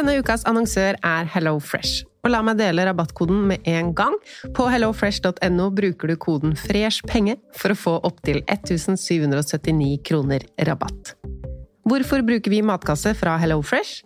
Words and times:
Denne 0.00 0.14
ukas 0.16 0.46
annonsør 0.48 0.96
er 1.04 1.26
HelloFresh. 1.28 2.06
Og 2.24 2.32
la 2.32 2.38
meg 2.40 2.56
dele 2.56 2.86
rabattkoden 2.88 3.42
med 3.50 3.66
en 3.68 3.90
gang. 3.92 4.14
På 4.56 4.64
hellofresh.no 4.72 5.66
bruker 5.76 6.08
du 6.08 6.14
koden 6.16 6.54
FRESHPENGE 6.56 7.34
for 7.60 7.74
å 7.74 7.76
få 7.76 7.92
opptil 8.08 8.38
1779 8.46 9.98
kroner 10.08 10.46
rabatt. 10.70 11.12
Hvorfor 11.84 12.24
bruker 12.24 12.48
vi 12.48 12.62
matkasse 12.64 13.12
fra 13.18 13.34
HelloFresh? 13.42 14.00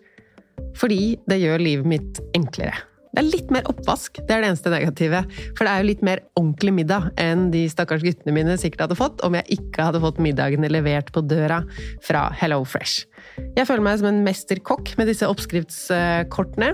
Fordi 0.74 1.14
det 1.30 1.38
gjør 1.44 1.62
livet 1.62 1.90
mitt 1.94 2.18
enklere. 2.34 2.74
Det 3.14 3.22
er 3.22 3.30
litt 3.30 3.54
mer 3.54 3.70
oppvask, 3.70 4.18
det 4.18 4.34
er 4.34 4.42
det 4.42 4.50
eneste 4.50 4.74
negative. 4.74 5.20
For 5.54 5.62
det 5.62 5.70
er 5.76 5.84
jo 5.84 5.90
litt 5.92 6.02
mer 6.02 6.24
ordentlig 6.34 6.74
middag 6.74 7.12
enn 7.22 7.52
de 7.54 7.68
stakkars 7.70 8.02
guttene 8.02 8.34
mine 8.34 8.58
sikkert 8.58 8.88
hadde 8.88 8.98
fått 8.98 9.22
om 9.22 9.38
jeg 9.38 9.60
ikke 9.60 9.86
hadde 9.92 10.02
fått 10.02 10.18
middagene 10.18 10.74
levert 10.74 11.14
på 11.14 11.22
døra 11.22 11.62
fra 12.02 12.26
HelloFresh. 12.42 13.06
Jeg 13.36 13.66
føler 13.66 13.82
meg 13.84 13.98
som 14.00 14.08
en 14.10 14.22
mesterkokk 14.26 14.94
med 14.98 15.08
disse 15.10 15.26
oppskriftskortene. 15.30 16.70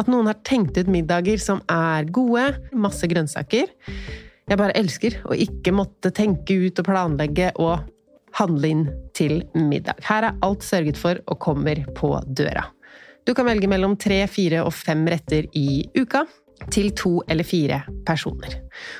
At 0.00 0.10
noen 0.10 0.28
har 0.30 0.40
tenkt 0.46 0.78
ut 0.78 0.90
middager 0.90 1.40
som 1.40 1.62
er 1.70 2.08
gode, 2.12 2.50
masse 2.76 3.08
grønnsaker. 3.10 3.72
Jeg 4.44 4.60
bare 4.60 4.76
elsker 4.76 5.18
å 5.24 5.36
ikke 5.36 5.72
måtte 5.72 6.12
tenke 6.12 6.56
ut 6.66 6.80
og 6.82 6.88
planlegge 6.88 7.50
og 7.56 7.86
handle 8.36 8.70
inn 8.70 8.86
til 9.16 9.40
middag. 9.56 10.02
Her 10.04 10.28
er 10.28 10.40
alt 10.44 10.64
sørget 10.66 11.00
for 11.00 11.20
og 11.24 11.40
kommer 11.42 11.80
på 11.96 12.12
døra. 12.26 12.66
Du 13.24 13.32
kan 13.32 13.48
velge 13.48 13.70
mellom 13.70 13.96
tre, 13.96 14.24
fire 14.28 14.64
og 14.66 14.74
fem 14.76 15.06
retter 15.08 15.46
i 15.56 15.84
uka 15.96 16.26
til 16.72 16.90
to 16.96 17.18
eller 17.28 17.46
fire 17.46 17.80
personer. 18.06 18.58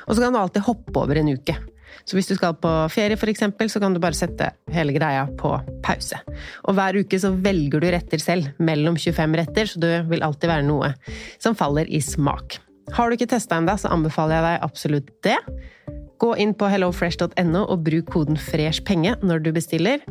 Og 0.09 0.17
så 0.17 0.25
kan 0.25 0.33
du 0.33 0.41
alltid 0.41 0.65
hoppe 0.65 0.97
over 0.97 1.21
en 1.21 1.35
uke. 1.37 1.57
Så 2.05 2.19
hvis 2.19 2.29
du 2.29 2.35
skal 2.37 2.57
på 2.61 2.71
ferie, 2.93 3.17
f.eks., 3.17 3.47
så 3.73 3.81
kan 3.81 3.95
du 3.95 4.01
bare 4.03 4.17
sette 4.17 4.51
hele 4.73 4.93
greia 4.97 5.25
på 5.41 5.55
pause. 5.85 6.21
Og 6.69 6.77
hver 6.77 7.01
uke 7.01 7.21
så 7.21 7.33
velger 7.33 7.81
du 7.81 7.89
retter 7.95 8.21
selv, 8.21 8.53
mellom 8.61 8.99
25 9.01 9.39
retter, 9.41 9.71
så 9.71 9.81
det 9.81 9.95
vil 10.11 10.25
alltid 10.27 10.53
være 10.53 10.67
noe 10.69 10.93
som 11.39 11.57
faller 11.57 11.89
i 11.89 12.03
smak. 12.05 12.59
Har 12.93 13.09
du 13.09 13.17
ikke 13.17 13.31
testa 13.33 13.57
ennå, 13.57 13.79
så 13.81 13.93
anbefaler 13.95 14.37
jeg 14.37 14.47
deg 14.47 14.69
absolutt 14.69 15.11
det. 15.25 15.39
Gå 16.21 16.35
inn 16.41 16.53
på 16.57 16.69
hellofresh.no 16.71 17.65
og 17.65 17.85
bruk 17.87 18.13
koden 18.13 18.39
FRESHPENGE 18.39 19.17
når 19.25 19.45
du 19.47 19.51
bestiller. 19.57 20.05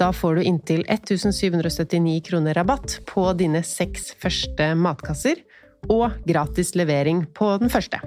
Da 0.00 0.10
får 0.16 0.38
du 0.38 0.46
inntil 0.48 0.84
1779 0.86 2.20
kroner 2.28 2.56
rabatt 2.56 3.00
på 3.08 3.26
dine 3.36 3.64
seks 3.66 4.12
første 4.20 4.72
matkasser, 4.76 5.40
og 5.88 6.12
gratis 6.28 6.74
levering 6.76 7.24
på 7.36 7.54
den 7.60 7.72
første. 7.72 8.00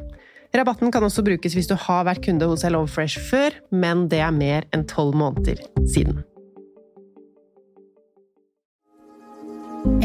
Rabatten 0.54 0.92
kan 0.94 1.02
også 1.02 1.24
brukes 1.26 1.56
hvis 1.58 1.66
du 1.66 1.74
har 1.74 2.04
vært 2.06 2.22
kunde 2.28 2.46
hos 2.46 2.62
HelloFresh 2.62 3.18
før, 3.32 3.56
men 3.74 4.06
det 4.12 4.20
er 4.22 4.36
mer 4.36 4.68
enn 4.76 4.86
tolv 4.86 5.16
måneder 5.18 5.64
siden. 5.90 6.22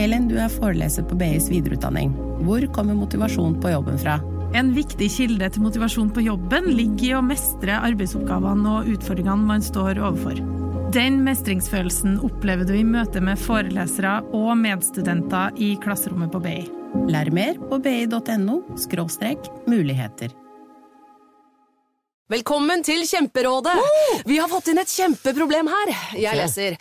Elin, 0.00 0.24
du 0.30 0.38
er 0.40 0.48
foreleser 0.48 1.04
på 1.04 1.18
BIs 1.20 1.50
videreutdanning. 1.52 2.14
Hvor 2.46 2.64
kommer 2.72 2.96
motivasjon 2.96 3.58
på 3.60 3.74
jobben 3.74 4.00
fra? 4.00 4.16
En 4.56 4.72
viktig 4.72 5.10
kilde 5.12 5.50
til 5.52 5.66
motivasjon 5.66 6.08
på 6.16 6.24
jobben 6.24 6.70
ligger 6.72 7.10
i 7.10 7.16
å 7.18 7.24
mestre 7.26 7.76
arbeidsoppgavene 7.90 8.78
og 8.78 8.88
utfordringene 8.94 9.50
man 9.50 9.64
står 9.64 10.00
overfor. 10.00 10.40
Den 10.88 11.18
mestringsfølelsen 11.20 12.14
opplever 12.24 12.64
du 12.64 12.72
i 12.72 12.84
møte 12.86 13.20
med 13.20 13.36
forelesere 13.36 14.22
og 14.32 14.54
medstudenter 14.56 15.52
i 15.60 15.74
klasserommet 15.82 16.32
på 16.32 16.40
BI. 16.40 16.62
Lær 17.12 17.28
mer 17.36 17.58
på 17.60 17.76
bi.no 17.84 18.62
muligheter. 19.68 20.32
Velkommen 22.32 22.84
til 22.84 23.04
Kjemperådet! 23.04 23.76
Vi 24.24 24.40
har 24.40 24.48
fått 24.48 24.72
inn 24.72 24.80
et 24.80 24.88
kjempeproblem 24.88 25.68
her. 25.74 25.92
Jeg 26.16 26.40
leser. 26.40 26.80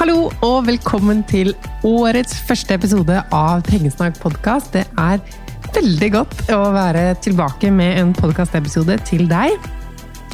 Hallo 0.00 0.30
og 0.40 0.62
velkommen 0.64 1.18
til 1.28 1.50
årets 1.84 2.38
første 2.48 2.72
episode 2.72 3.18
av 3.36 3.58
Pengesnakk 3.66 4.14
podkast. 4.22 4.70
Det 4.72 4.86
er 4.96 5.20
veldig 5.74 6.08
godt 6.14 6.40
å 6.56 6.60
være 6.72 7.02
tilbake 7.20 7.68
med 7.68 7.98
en 8.00 8.14
podkastepisode 8.16 8.96
til 9.04 9.26
deg. 9.28 9.58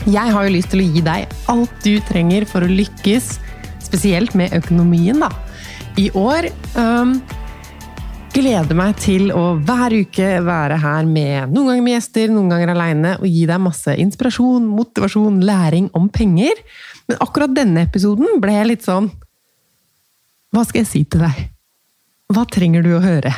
Jeg 0.07 0.37
har 0.37 0.47
jo 0.47 0.53
lyst 0.55 0.71
til 0.71 0.85
å 0.85 0.87
gi 0.87 1.03
deg 1.09 1.35
alt 1.51 1.75
du 1.83 1.99
trenger 2.07 2.47
for 2.47 2.63
å 2.63 2.71
lykkes, 2.71 3.41
spesielt 3.83 4.39
med 4.39 4.55
økonomien, 4.55 5.19
da. 5.27 5.33
I 5.99 6.13
år 6.15 6.47
um, 6.79 7.19
gleder 8.39 8.79
meg 8.79 8.95
til 9.03 9.35
å 9.35 9.59
hver 9.67 9.99
uke 9.99 10.31
være 10.47 10.79
her 10.79 11.11
med 11.11 11.51
noen 11.51 11.73
ganger 11.73 11.87
med 11.91 11.99
gjester, 11.99 12.31
noen 12.31 12.55
ganger 12.55 12.77
aleine, 12.79 13.19
og 13.19 13.27
gi 13.27 13.49
deg 13.51 13.67
masse 13.67 13.99
inspirasjon, 13.99 14.71
motivasjon, 14.79 15.43
læring 15.43 15.91
om 15.99 16.07
penger. 16.07 16.55
Men 17.11 17.19
akkurat 17.19 17.51
denne 17.51 17.89
episoden 17.91 18.39
ble 18.39 18.61
litt 18.71 18.87
sånn 18.87 19.11
hva 20.57 20.65
skal 20.65 20.81
jeg 20.81 20.89
si 20.89 21.03
til 21.05 21.21
deg? 21.21 21.41
Hva 22.33 22.47
trenger 22.49 22.81
du 22.81 22.95
å 22.97 23.03
høre? 23.05 23.29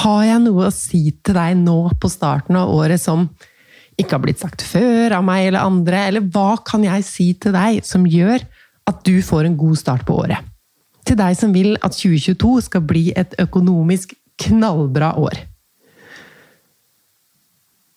Har 0.00 0.22
jeg 0.24 0.40
noe 0.40 0.68
å 0.68 0.72
si 0.72 1.10
til 1.12 1.36
deg 1.36 1.58
nå 1.60 1.76
på 2.00 2.08
starten 2.08 2.56
av 2.56 2.72
året 2.72 3.00
som 3.02 3.26
ikke 3.98 4.14
har 4.14 4.22
blitt 4.22 4.40
sagt 4.40 4.64
før 4.64 5.18
av 5.18 5.26
meg 5.26 5.50
eller 5.50 5.68
andre? 5.68 6.06
Eller 6.08 6.24
hva 6.24 6.56
kan 6.64 6.86
jeg 6.86 7.04
si 7.04 7.28
til 7.36 7.52
deg 7.52 7.82
som 7.84 8.08
gjør 8.08 8.40
at 8.88 9.02
du 9.04 9.18
får 9.24 9.50
en 9.50 9.58
god 9.60 9.80
start 9.80 10.06
på 10.08 10.16
året? 10.22 10.48
Til 11.04 11.18
deg 11.20 11.36
som 11.36 11.52
vil 11.52 11.76
at 11.84 11.96
2022 11.96 12.54
skal 12.70 12.88
bli 12.88 13.04
et 13.12 13.36
økonomisk 13.44 14.16
knallbra 14.40 15.12
år. 15.20 15.42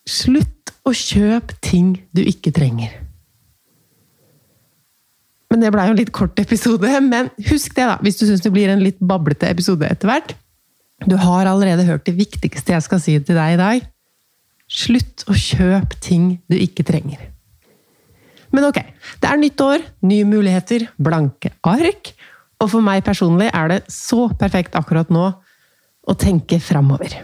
Slutt 0.08 0.74
å 0.84 0.92
kjøpe 0.92 1.56
ting 1.64 1.94
du 2.12 2.20
ikke 2.26 2.52
trenger. 2.52 3.01
Men 5.52 5.60
det 5.60 5.72
blei 5.74 5.84
jo 5.84 5.92
en 5.92 6.00
litt 6.00 6.14
kort 6.16 6.38
episode. 6.40 6.88
Men 7.04 7.28
husk 7.50 7.74
det, 7.76 7.84
da, 7.84 7.98
hvis 8.00 8.16
du 8.16 8.24
syns 8.24 8.40
det 8.44 8.52
blir 8.54 8.72
en 8.72 8.80
litt 8.80 8.96
bablete 9.04 9.50
episode 9.52 9.84
etter 9.84 10.08
hvert. 10.08 10.32
Du 11.04 11.18
har 11.20 11.50
allerede 11.50 11.84
hørt 11.84 12.06
det 12.06 12.16
viktigste 12.16 12.72
jeg 12.72 12.86
skal 12.86 13.02
si 13.02 13.18
til 13.20 13.36
deg 13.36 13.56
i 13.56 13.60
dag. 13.60 13.84
Slutt 14.72 15.26
å 15.28 15.36
kjøpe 15.36 15.98
ting 16.00 16.38
du 16.48 16.56
ikke 16.56 16.86
trenger. 16.88 17.28
Men 18.52 18.68
ok, 18.68 18.80
det 19.20 19.28
er 19.28 19.40
nytt 19.40 19.60
år, 19.64 19.84
nye 20.08 20.28
muligheter, 20.28 20.86
blanke 21.00 21.52
ark. 21.68 22.14
Og 22.62 22.70
for 22.72 22.84
meg 22.84 23.04
personlig 23.04 23.50
er 23.52 23.72
det 23.72 23.80
så 23.92 24.28
perfekt 24.38 24.76
akkurat 24.78 25.12
nå 25.12 25.28
å 26.02 26.16
tenke 26.18 26.60
framover. 26.62 27.18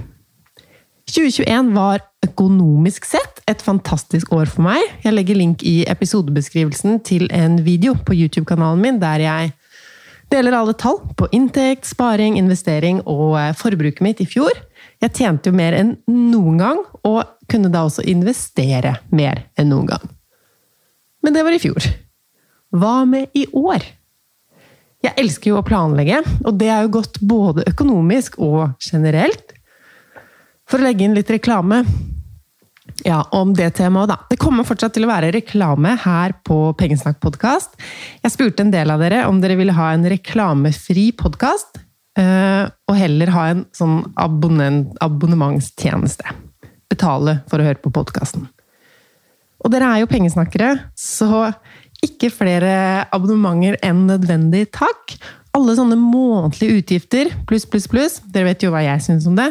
2021 1.08 1.72
var 1.72 2.02
økonomisk 2.26 3.06
sett 3.08 3.40
et 3.48 3.62
fantastisk 3.64 4.32
år 4.36 4.50
for 4.52 4.66
meg. 4.66 4.82
Jeg 5.04 5.14
legger 5.14 5.38
link 5.38 5.64
i 5.66 5.80
episodebeskrivelsen 5.88 7.00
til 7.06 7.28
en 7.32 7.62
video 7.64 7.94
på 8.04 8.16
YouTube-kanalen 8.16 8.82
min 8.82 9.00
der 9.00 9.24
jeg 9.24 9.54
deler 10.28 10.58
alle 10.58 10.74
tall 10.76 11.00
på 11.16 11.30
inntekt, 11.32 11.88
sparing, 11.88 12.36
investering 12.36 13.00
og 13.06 13.38
eh, 13.40 13.54
forbruket 13.56 14.04
mitt 14.04 14.20
i 14.20 14.28
fjor. 14.28 14.52
Jeg 15.00 15.14
tjente 15.16 15.48
jo 15.48 15.56
mer 15.56 15.76
enn 15.78 15.94
noen 16.10 16.60
gang, 16.60 16.82
og 17.08 17.22
kunne 17.48 17.70
da 17.72 17.86
også 17.86 18.04
investere 18.10 18.98
mer 19.08 19.46
enn 19.56 19.70
noen 19.72 19.88
gang. 19.88 20.04
Men 21.24 21.36
det 21.36 21.46
var 21.46 21.56
i 21.56 21.62
fjor. 21.62 21.88
Hva 22.76 23.06
med 23.08 23.32
i 23.32 23.46
år? 23.56 23.86
Jeg 25.06 25.14
elsker 25.22 25.52
jo 25.52 25.60
å 25.60 25.64
planlegge, 25.64 26.20
og 26.44 26.58
det 26.60 26.68
er 26.74 26.84
jo 26.84 26.96
godt 26.98 27.20
både 27.22 27.64
økonomisk 27.70 28.36
og 28.42 28.74
generelt. 28.82 29.47
For 30.68 30.76
å 30.76 30.84
legge 30.84 31.06
inn 31.06 31.14
litt 31.16 31.30
reklame 31.32 31.80
ja, 33.06 33.22
om 33.32 33.54
det 33.56 33.70
temaet, 33.78 34.10
da. 34.10 34.16
Det 34.28 34.36
kommer 34.40 34.66
fortsatt 34.68 34.92
til 34.96 35.06
å 35.06 35.10
være 35.10 35.30
reklame 35.32 35.94
her 36.02 36.34
på 36.44 36.56
Pengesnakk 36.76 37.20
podkast. 37.22 37.76
Jeg 38.24 38.34
spurte 38.34 38.64
en 38.64 38.72
del 38.74 38.90
av 38.92 39.00
dere 39.00 39.22
om 39.30 39.38
dere 39.40 39.56
ville 39.56 39.76
ha 39.76 39.92
en 39.94 40.04
reklamefri 40.10 41.06
podkast, 41.16 41.78
og 42.18 42.94
heller 42.98 43.30
ha 43.30 43.44
en 43.52 43.60
sånn 43.76 44.00
abonnementstjeneste. 44.18 46.34
Betale 46.90 47.36
for 47.48 47.62
å 47.62 47.68
høre 47.68 47.80
på 47.84 47.92
podkasten. 47.94 48.48
Og 49.62 49.72
dere 49.72 49.92
er 49.92 50.02
jo 50.02 50.10
pengesnakkere, 50.10 50.72
så 50.98 51.52
ikke 52.04 52.32
flere 52.34 52.72
abonnementer 53.14 53.78
enn 53.86 54.04
nødvendig, 54.10 54.66
takk. 54.74 55.14
Alle 55.56 55.78
sånne 55.78 55.96
månedlige 56.00 56.82
utgifter, 56.82 57.30
pluss, 57.48 57.64
pluss, 57.70 57.86
pluss. 57.90 58.18
Dere 58.26 58.50
vet 58.50 58.66
jo 58.66 58.74
hva 58.74 58.82
jeg 58.84 59.06
syns 59.06 59.28
om 59.30 59.38
det. 59.38 59.48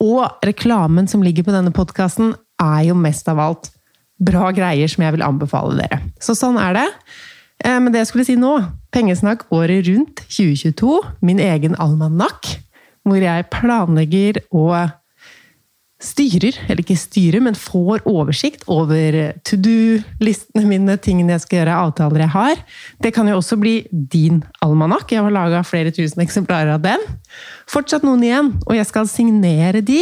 Og 0.00 0.44
reklamen 0.46 1.08
som 1.10 1.22
ligger 1.24 1.44
på 1.46 1.54
denne 1.54 1.72
podkasten, 1.76 2.34
er 2.60 2.86
jo 2.88 2.96
mest 2.96 3.28
av 3.28 3.40
alt 3.40 3.70
bra 4.20 4.50
greier 4.52 4.88
som 4.90 5.04
jeg 5.04 5.16
vil 5.16 5.24
anbefale 5.24 5.76
dere. 5.80 6.00
Så 6.20 6.36
sånn 6.36 6.58
er 6.60 6.76
det. 6.76 6.86
Eh, 7.64 7.78
Men 7.80 7.92
det 7.92 8.04
jeg 8.04 8.10
skulle 8.12 8.28
si 8.28 8.36
nå, 8.36 8.54
pengesnakk 8.92 9.46
året 9.52 9.86
rundt 9.88 10.24
2022, 10.28 11.00
min 11.24 11.40
egen 11.40 11.76
almanakk, 11.80 12.56
hvor 13.04 13.16
jeg 13.16 13.48
planlegger 13.52 14.42
og 14.52 14.92
styrer, 16.00 16.56
eller 16.66 16.80
ikke 16.80 16.96
styrer, 16.96 17.42
men 17.44 17.56
får 17.58 18.06
oversikt 18.08 18.64
over 18.72 19.18
to 19.46 19.58
do-listene 19.60 20.64
mine, 20.68 20.96
tingene 21.02 21.34
jeg 21.34 21.44
skal 21.44 21.60
gjøre, 21.60 21.76
avtaler 21.84 22.24
jeg 22.24 22.32
har. 22.34 22.62
Det 23.04 23.12
kan 23.16 23.28
jo 23.28 23.36
også 23.40 23.58
bli 23.60 23.74
din 23.92 24.40
almanakk. 24.64 25.12
Jeg 25.12 25.26
har 25.26 25.34
laga 25.34 25.60
flere 25.66 25.92
tusen 25.94 26.24
eksemplarer 26.24 26.72
av 26.78 26.84
den. 26.86 27.04
Fortsatt 27.70 28.06
noen 28.06 28.24
igjen, 28.24 28.52
og 28.64 28.78
jeg 28.78 28.88
skal 28.88 29.10
signere 29.12 29.84
de. 29.84 30.00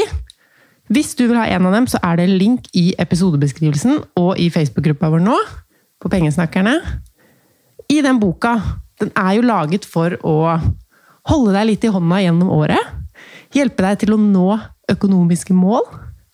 Hvis 0.88 1.12
du 1.18 1.26
vil 1.26 1.36
ha 1.36 1.48
en 1.50 1.66
av 1.68 1.74
dem, 1.76 1.90
så 1.90 2.00
er 2.06 2.22
det 2.22 2.30
link 2.30 2.70
i 2.78 2.92
episodebeskrivelsen 3.02 3.98
og 4.16 4.38
i 4.40 4.48
Facebook-gruppa 4.54 5.10
vår 5.12 5.26
nå, 5.26 5.36
på 5.98 6.10
Pengesnakkerne. 6.12 6.78
I 7.90 8.00
den 8.06 8.22
boka, 8.22 8.54
den 9.02 9.10
er 9.18 9.34
jo 9.36 9.48
laget 9.50 9.84
for 9.88 10.14
å 10.22 10.38
holde 11.28 11.52
deg 11.58 11.72
litt 11.72 11.84
i 11.84 11.92
hånda 11.92 12.22
gjennom 12.22 12.54
året. 12.54 12.96
Hjelpe 13.52 13.82
deg 13.84 14.04
til 14.04 14.14
å 14.14 14.22
nå 14.22 14.52
økonomiske 14.92 15.54
mål, 15.56 15.84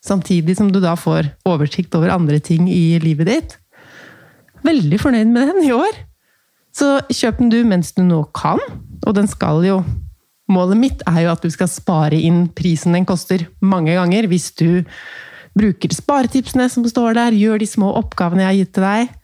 samtidig 0.05 0.57
som 0.59 0.71
du 0.73 0.81
da 0.83 0.95
får 0.99 1.31
oversikt 1.49 1.95
over 1.97 2.13
andre 2.15 2.41
ting 2.43 2.69
i 2.71 2.99
livet 3.03 3.31
ditt. 3.31 3.57
Veldig 4.65 5.01
fornøyd 5.01 5.31
med 5.33 5.51
den 5.53 5.67
i 5.69 5.75
år. 5.75 6.01
Så 6.75 6.99
kjøp 7.13 7.39
den 7.43 7.53
du 7.53 7.61
mens 7.67 7.93
du 7.95 8.03
nå 8.07 8.25
kan, 8.37 8.61
og 9.05 9.15
den 9.19 9.31
skal 9.31 9.65
jo 9.67 9.83
Målet 10.45 10.77
mitt 10.77 11.03
er 11.09 11.23
jo 11.25 11.31
at 11.33 11.41
du 11.41 11.49
skal 11.49 11.71
spare 11.73 12.19
inn 12.21 12.43
prisen 12.53 12.93
den 12.93 13.07
koster 13.09 13.47
mange 13.65 13.95
ganger, 13.97 14.27
hvis 14.29 14.51
du 14.53 14.85
bruker 15.57 15.95
sparetipsene 15.95 16.67
som 16.69 16.85
står 16.85 17.17
der, 17.17 17.37
gjør 17.39 17.63
de 17.63 17.69
små 17.71 17.95
oppgavene 17.97 18.45
jeg 18.45 18.51
har 18.51 18.59
gitt 18.59 18.73
til 18.77 18.85
deg, 18.85 19.15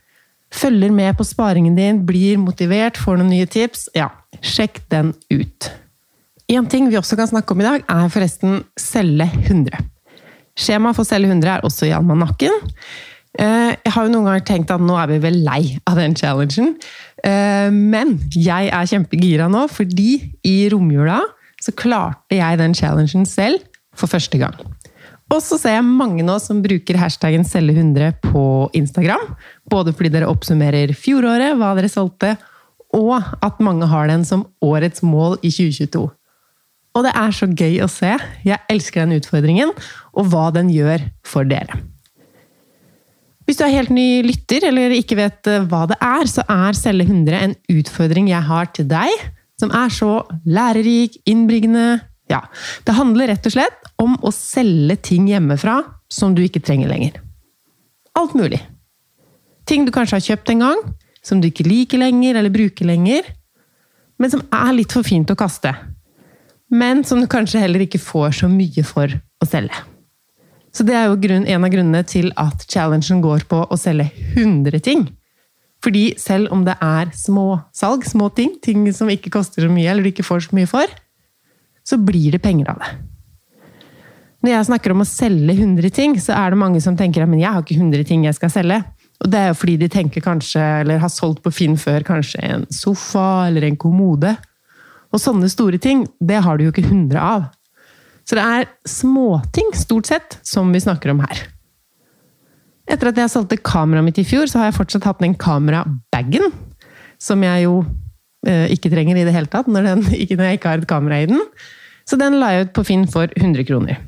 følger 0.62 0.94
med 0.96 1.18
på 1.18 1.26
sparingen 1.28 1.76
din, 1.76 2.00
blir 2.08 2.40
motivert, 2.40 2.96
får 2.96 3.20
noen 3.20 3.34
nye 3.34 3.50
tips. 3.50 3.90
Ja, 3.92 4.08
sjekk 4.40 4.80
den 4.88 5.12
ut. 5.28 5.68
En 6.50 6.66
ting 6.70 6.88
vi 6.90 6.98
også 6.98 7.16
kan 7.18 7.30
snakke 7.30 7.54
om 7.54 7.62
i 7.62 7.66
dag, 7.66 7.84
er 7.86 8.10
forresten 8.12 8.62
celle 8.80 9.28
100. 9.44 9.78
Skjema 10.58 10.92
for 10.96 11.06
celle 11.06 11.28
100 11.30 11.52
er 11.54 11.66
også 11.66 11.86
i 11.88 11.94
almanakken. 11.94 12.54
Eh, 13.38 13.76
Jeg 13.84 13.92
har 13.94 14.06
jo 14.06 14.10
noen 14.12 14.26
ganger 14.26 14.44
tenkt 14.48 14.72
at 14.74 14.82
nå 14.82 14.96
er 14.98 15.06
vi 15.12 15.20
vel 15.22 15.38
lei 15.46 15.78
av 15.86 15.96
den 16.00 16.16
challengen. 16.18 16.74
Eh, 17.22 17.70
Men 17.70 18.18
jeg 18.34 18.68
er 18.68 18.90
kjempegira 18.90 19.48
nå, 19.48 19.68
fordi 19.70 20.32
i 20.44 20.68
romjula 20.72 21.20
så 21.60 21.72
klarte 21.76 22.34
jeg 22.34 22.58
den 22.58 22.74
challengen 22.74 23.26
selv 23.26 23.62
for 23.94 24.08
første 24.08 24.38
gang. 24.40 24.56
Og 25.30 25.38
så 25.38 25.56
ser 25.60 25.76
jeg 25.76 25.86
mange 25.86 26.24
nå 26.26 26.40
som 26.42 26.62
bruker 26.64 26.98
hashtaggen 26.98 27.44
celle100 27.46 28.16
på 28.24 28.70
Instagram. 28.74 29.36
Både 29.70 29.92
fordi 29.94 30.10
dere 30.10 30.26
oppsummerer 30.26 30.90
fjoråret, 30.98 31.54
hva 31.54 31.76
dere 31.78 31.88
solgte, 31.92 32.36
og 32.98 33.22
at 33.38 33.60
mange 33.62 33.86
har 33.86 34.08
den 34.10 34.24
som 34.26 34.48
årets 34.60 35.04
mål 35.06 35.38
i 35.46 35.52
2022. 35.54 36.08
Og 36.96 37.06
det 37.06 37.12
er 37.14 37.34
så 37.34 37.46
gøy 37.46 37.78
å 37.84 37.88
se. 37.90 38.16
Jeg 38.46 38.58
elsker 38.72 39.04
den 39.04 39.20
utfordringen, 39.20 39.72
og 40.16 40.30
hva 40.32 40.48
den 40.54 40.72
gjør 40.74 41.04
for 41.26 41.46
dere. 41.46 41.78
Hvis 43.46 43.58
du 43.58 43.64
er 43.66 43.74
helt 43.74 43.90
ny 43.90 44.22
lytter, 44.22 44.62
eller 44.68 44.92
ikke 44.94 45.18
vet 45.18 45.48
eh, 45.50 45.64
hva 45.66 45.82
det 45.90 45.96
er, 46.06 46.28
så 46.30 46.44
er 46.46 46.76
Celle 46.78 47.06
100 47.06 47.38
en 47.38 47.54
utfordring 47.72 48.28
jeg 48.30 48.46
har 48.46 48.68
til 48.76 48.86
deg, 48.90 49.24
som 49.58 49.72
er 49.74 49.90
så 49.90 50.12
lærerik, 50.46 51.18
innbringende 51.28 52.00
Ja, 52.30 52.44
det 52.86 52.94
handler 52.94 53.26
rett 53.32 53.46
og 53.48 53.56
slett 53.56 53.88
om 53.98 54.14
å 54.22 54.30
selge 54.30 54.94
ting 55.02 55.26
hjemmefra 55.26 55.80
som 56.06 56.36
du 56.36 56.44
ikke 56.44 56.62
trenger 56.62 56.92
lenger. 56.92 57.16
Alt 58.14 58.36
mulig. 58.38 58.60
Ting 59.66 59.82
du 59.82 59.90
kanskje 59.94 60.20
har 60.20 60.26
kjøpt 60.28 60.54
en 60.54 60.62
gang, 60.62 60.84
som 61.26 61.42
du 61.42 61.50
ikke 61.50 61.66
liker 61.66 61.98
lenger 61.98 62.38
eller 62.38 62.54
bruker 62.54 62.86
lenger, 62.86 63.26
men 64.20 64.30
som 64.30 64.46
er 64.54 64.76
litt 64.78 64.94
for 64.94 65.06
fint 65.06 65.30
å 65.34 65.38
kaste. 65.38 65.74
Men 66.70 67.04
som 67.04 67.20
du 67.20 67.26
kanskje 67.30 67.62
heller 67.62 67.82
ikke 67.84 68.00
får 68.02 68.42
så 68.42 68.50
mye 68.50 68.84
for 68.86 69.10
å 69.10 69.48
selge. 69.48 69.86
Så 70.70 70.86
det 70.86 70.94
er 70.94 71.08
jo 71.08 71.18
grunn, 71.18 71.48
en 71.50 71.66
av 71.66 71.72
grunnene 71.72 72.02
til 72.06 72.30
at 72.38 72.62
challengen 72.70 73.22
går 73.24 73.42
på 73.50 73.64
å 73.66 73.78
selge 73.78 74.06
100 74.36 74.84
ting. 74.86 75.08
Fordi 75.82 76.12
selv 76.20 76.52
om 76.54 76.62
det 76.66 76.76
er 76.84 77.10
små 77.16 77.62
salg, 77.74 78.04
små 78.06 78.28
ting, 78.36 78.54
ting 78.62 78.84
som 78.94 79.10
ikke 79.10 79.32
koster 79.34 79.66
så 79.66 79.72
mye, 79.72 79.88
eller 79.90 80.06
du 80.06 80.12
ikke 80.12 80.26
får 80.26 80.46
så 80.46 80.58
mye 80.58 80.68
for, 80.70 80.92
så 81.86 81.98
blir 81.98 82.36
det 82.36 82.42
penger 82.44 82.70
av 82.70 82.84
det. 82.84 82.90
Når 84.40 84.54
jeg 84.54 84.68
snakker 84.70 84.94
om 84.94 85.02
å 85.02 85.08
selge 85.08 85.56
100 85.56 85.92
ting, 85.96 86.14
så 86.22 86.36
er 86.36 86.52
det 86.52 86.60
mange 86.60 86.80
som 86.80 86.96
tenker 86.96 87.24
at 87.24 87.34
jeg 87.34 87.50
har 87.50 87.64
ikke 87.64 87.80
100 87.80 88.06
ting 88.08 88.24
jeg 88.24 88.36
skal 88.38 88.52
selge. 88.52 88.78
Og 89.20 89.28
det 89.32 89.40
er 89.40 89.50
jo 89.50 89.58
fordi 89.60 89.74
de 89.82 89.88
tenker 89.92 90.24
kanskje, 90.24 90.62
eller 90.80 91.02
har 91.02 91.12
solgt 91.12 91.42
på 91.44 91.52
Finn 91.52 91.76
før, 91.80 92.04
kanskje 92.06 92.40
en 92.46 92.64
sofa 92.72 93.48
eller 93.50 93.66
en 93.68 93.76
kommode. 93.80 94.32
Og 95.10 95.22
sånne 95.22 95.50
store 95.50 95.80
ting, 95.82 96.04
det 96.22 96.42
har 96.44 96.58
du 96.58 96.66
jo 96.66 96.74
ikke 96.74 96.86
100 96.86 97.18
av. 97.18 97.48
Så 98.28 98.36
det 98.38 98.44
er 98.44 98.68
småting, 98.86 99.72
stort 99.74 100.10
sett, 100.10 100.38
som 100.46 100.70
vi 100.70 100.82
snakker 100.82 101.10
om 101.10 101.22
her. 101.24 101.40
Etter 102.90 103.10
at 103.10 103.18
jeg 103.18 103.32
solgte 103.32 103.58
kameraet 103.58 104.06
mitt 104.06 104.20
i 104.22 104.26
fjor, 104.26 104.46
så 104.50 104.60
har 104.60 104.70
jeg 104.70 104.78
fortsatt 104.78 105.08
hatt 105.08 105.22
den 105.22 105.34
kamerabagen. 105.38 106.52
Som 107.20 107.42
jeg 107.46 107.66
jo 107.66 107.82
eh, 108.46 108.70
ikke 108.74 108.90
trenger 108.92 109.18
i 109.18 109.26
det 109.26 109.34
hele 109.34 109.50
tatt, 109.50 109.70
når, 109.70 109.90
den, 109.90 110.06
ikke, 110.22 110.38
når 110.38 110.50
jeg 110.50 110.60
ikke 110.60 110.72
har 110.72 110.82
et 110.82 110.90
kamera 110.90 111.20
i 111.22 111.28
den. 111.30 111.42
Så 112.08 112.18
den 112.20 112.38
la 112.40 112.54
jeg 112.54 112.68
ut 112.68 112.74
på 112.78 112.86
Finn 112.86 113.06
for 113.10 113.30
100 113.34 113.66
kroner. 113.68 114.00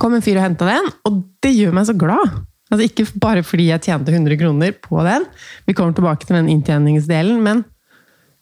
Kom 0.00 0.14
en 0.16 0.24
fyr 0.24 0.38
og 0.40 0.46
henta 0.46 0.66
den, 0.70 0.90
og 1.06 1.22
det 1.44 1.52
gjør 1.54 1.74
meg 1.76 1.86
så 1.90 1.94
glad. 1.98 2.40
Altså 2.72 2.86
Ikke 2.86 3.04
bare 3.20 3.44
fordi 3.46 3.68
jeg 3.68 3.84
tjente 3.84 4.14
100 4.14 4.38
kroner 4.40 4.72
på 4.82 5.02
den, 5.06 5.26
vi 5.68 5.74
kommer 5.76 5.94
tilbake 5.94 6.26
til 6.26 6.38
den 6.38 6.48
inntjeningsdelen, 6.54 7.42
men 7.44 7.62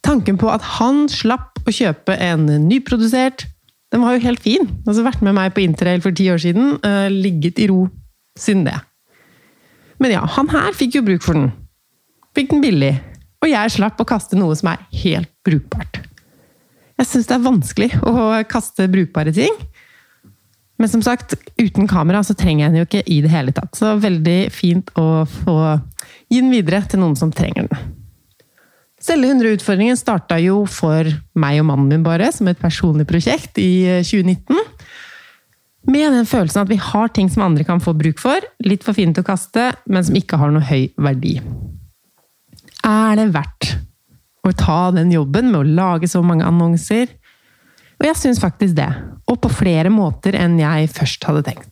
tanken 0.03 0.39
på 0.41 0.51
at 0.53 0.65
han 0.79 1.07
slapp 1.11 1.63
å 1.67 1.75
kjøpe 1.75 2.17
en 2.19 2.47
nyprodusert 2.67 3.47
Den 3.93 4.01
var 4.01 4.15
jo 4.17 4.23
helt 4.25 4.41
fin. 4.41 4.65
Altså 4.87 5.05
Vært 5.05 5.21
med 5.21 5.37
meg 5.37 5.53
på 5.53 5.61
interrail 5.61 6.01
for 6.01 6.17
ti 6.17 6.31
år 6.33 6.41
siden, 6.41 6.79
uh, 6.81 7.13
ligget 7.13 7.59
i 7.61 7.67
ro 7.69 7.85
siden 8.41 8.65
det. 8.65 8.79
Men 10.01 10.15
ja, 10.15 10.23
han 10.25 10.49
her 10.49 10.73
fikk 10.73 10.97
jo 10.97 11.03
bruk 11.05 11.21
for 11.27 11.37
den. 11.37 11.51
Fikk 12.33 12.55
den 12.55 12.65
billig. 12.65 12.95
Og 13.45 13.51
jeg 13.51 13.75
slapp 13.75 14.01
å 14.01 14.09
kaste 14.09 14.39
noe 14.39 14.57
som 14.57 14.71
er 14.73 14.81
helt 15.03 15.29
brukbart. 15.45 16.01
Jeg 16.97 17.11
syns 17.11 17.29
det 17.29 17.37
er 17.37 17.45
vanskelig 17.45 17.91
å 18.07 18.15
kaste 18.49 18.89
brukbare 18.89 19.35
ting. 19.37 19.55
Men 20.81 20.91
som 20.91 21.03
sagt, 21.05 21.37
uten 21.61 21.87
kamera 21.91 22.23
så 22.27 22.35
trenger 22.39 22.65
jeg 22.65 22.73
den 22.73 22.81
jo 22.81 22.89
ikke 22.89 23.05
i 23.13 23.21
det 23.23 23.31
hele 23.31 23.53
tatt. 23.55 23.77
Så 23.79 23.93
veldig 24.03 24.39
fint 24.55 24.89
å 24.99 25.25
få 25.29 25.57
gi 26.33 26.41
den 26.41 26.51
videre 26.55 26.81
til 26.89 27.03
noen 27.03 27.19
som 27.19 27.31
trenger 27.35 27.69
den. 27.69 27.93
Selge 29.03 29.33
100-utfordringen 29.33 29.99
starta 29.99 30.37
jo 30.39 30.63
for 30.71 31.09
meg 31.35 31.59
og 31.59 31.67
mannen 31.73 31.89
min 31.91 32.05
bare, 32.07 32.29
som 32.31 32.47
et 32.51 32.61
personlig 32.61 33.07
prosjekt 33.09 33.59
i 33.59 34.01
2019. 34.07 34.61
Med 35.91 36.15
den 36.15 36.29
følelsen 36.29 36.63
at 36.63 36.71
vi 36.71 36.79
har 36.79 37.11
ting 37.11 37.31
som 37.33 37.43
andre 37.49 37.67
kan 37.67 37.83
få 37.83 37.97
bruk 37.99 38.23
for, 38.23 38.45
litt 38.63 38.87
for 38.87 38.95
fint 38.95 39.19
å 39.19 39.27
kaste, 39.27 39.73
men 39.91 40.07
som 40.07 40.19
ikke 40.19 40.39
har 40.39 40.55
noe 40.55 40.63
høy 40.69 40.93
verdi. 41.03 41.41
Er 42.87 43.19
det 43.19 43.33
verdt 43.35 43.73
å 44.47 44.55
ta 44.59 44.93
den 44.95 45.11
jobben 45.15 45.51
med 45.51 45.61
å 45.61 45.75
lage 45.83 46.11
så 46.11 46.23
mange 46.23 46.47
annonser? 46.47 47.11
Og 47.99 48.07
jeg 48.07 48.19
syns 48.19 48.43
faktisk 48.43 48.79
det. 48.79 48.91
Og 49.31 49.39
på 49.43 49.51
flere 49.51 49.91
måter 49.91 50.39
enn 50.39 50.59
jeg 50.63 50.91
først 50.95 51.27
hadde 51.27 51.45
tenkt. 51.51 51.71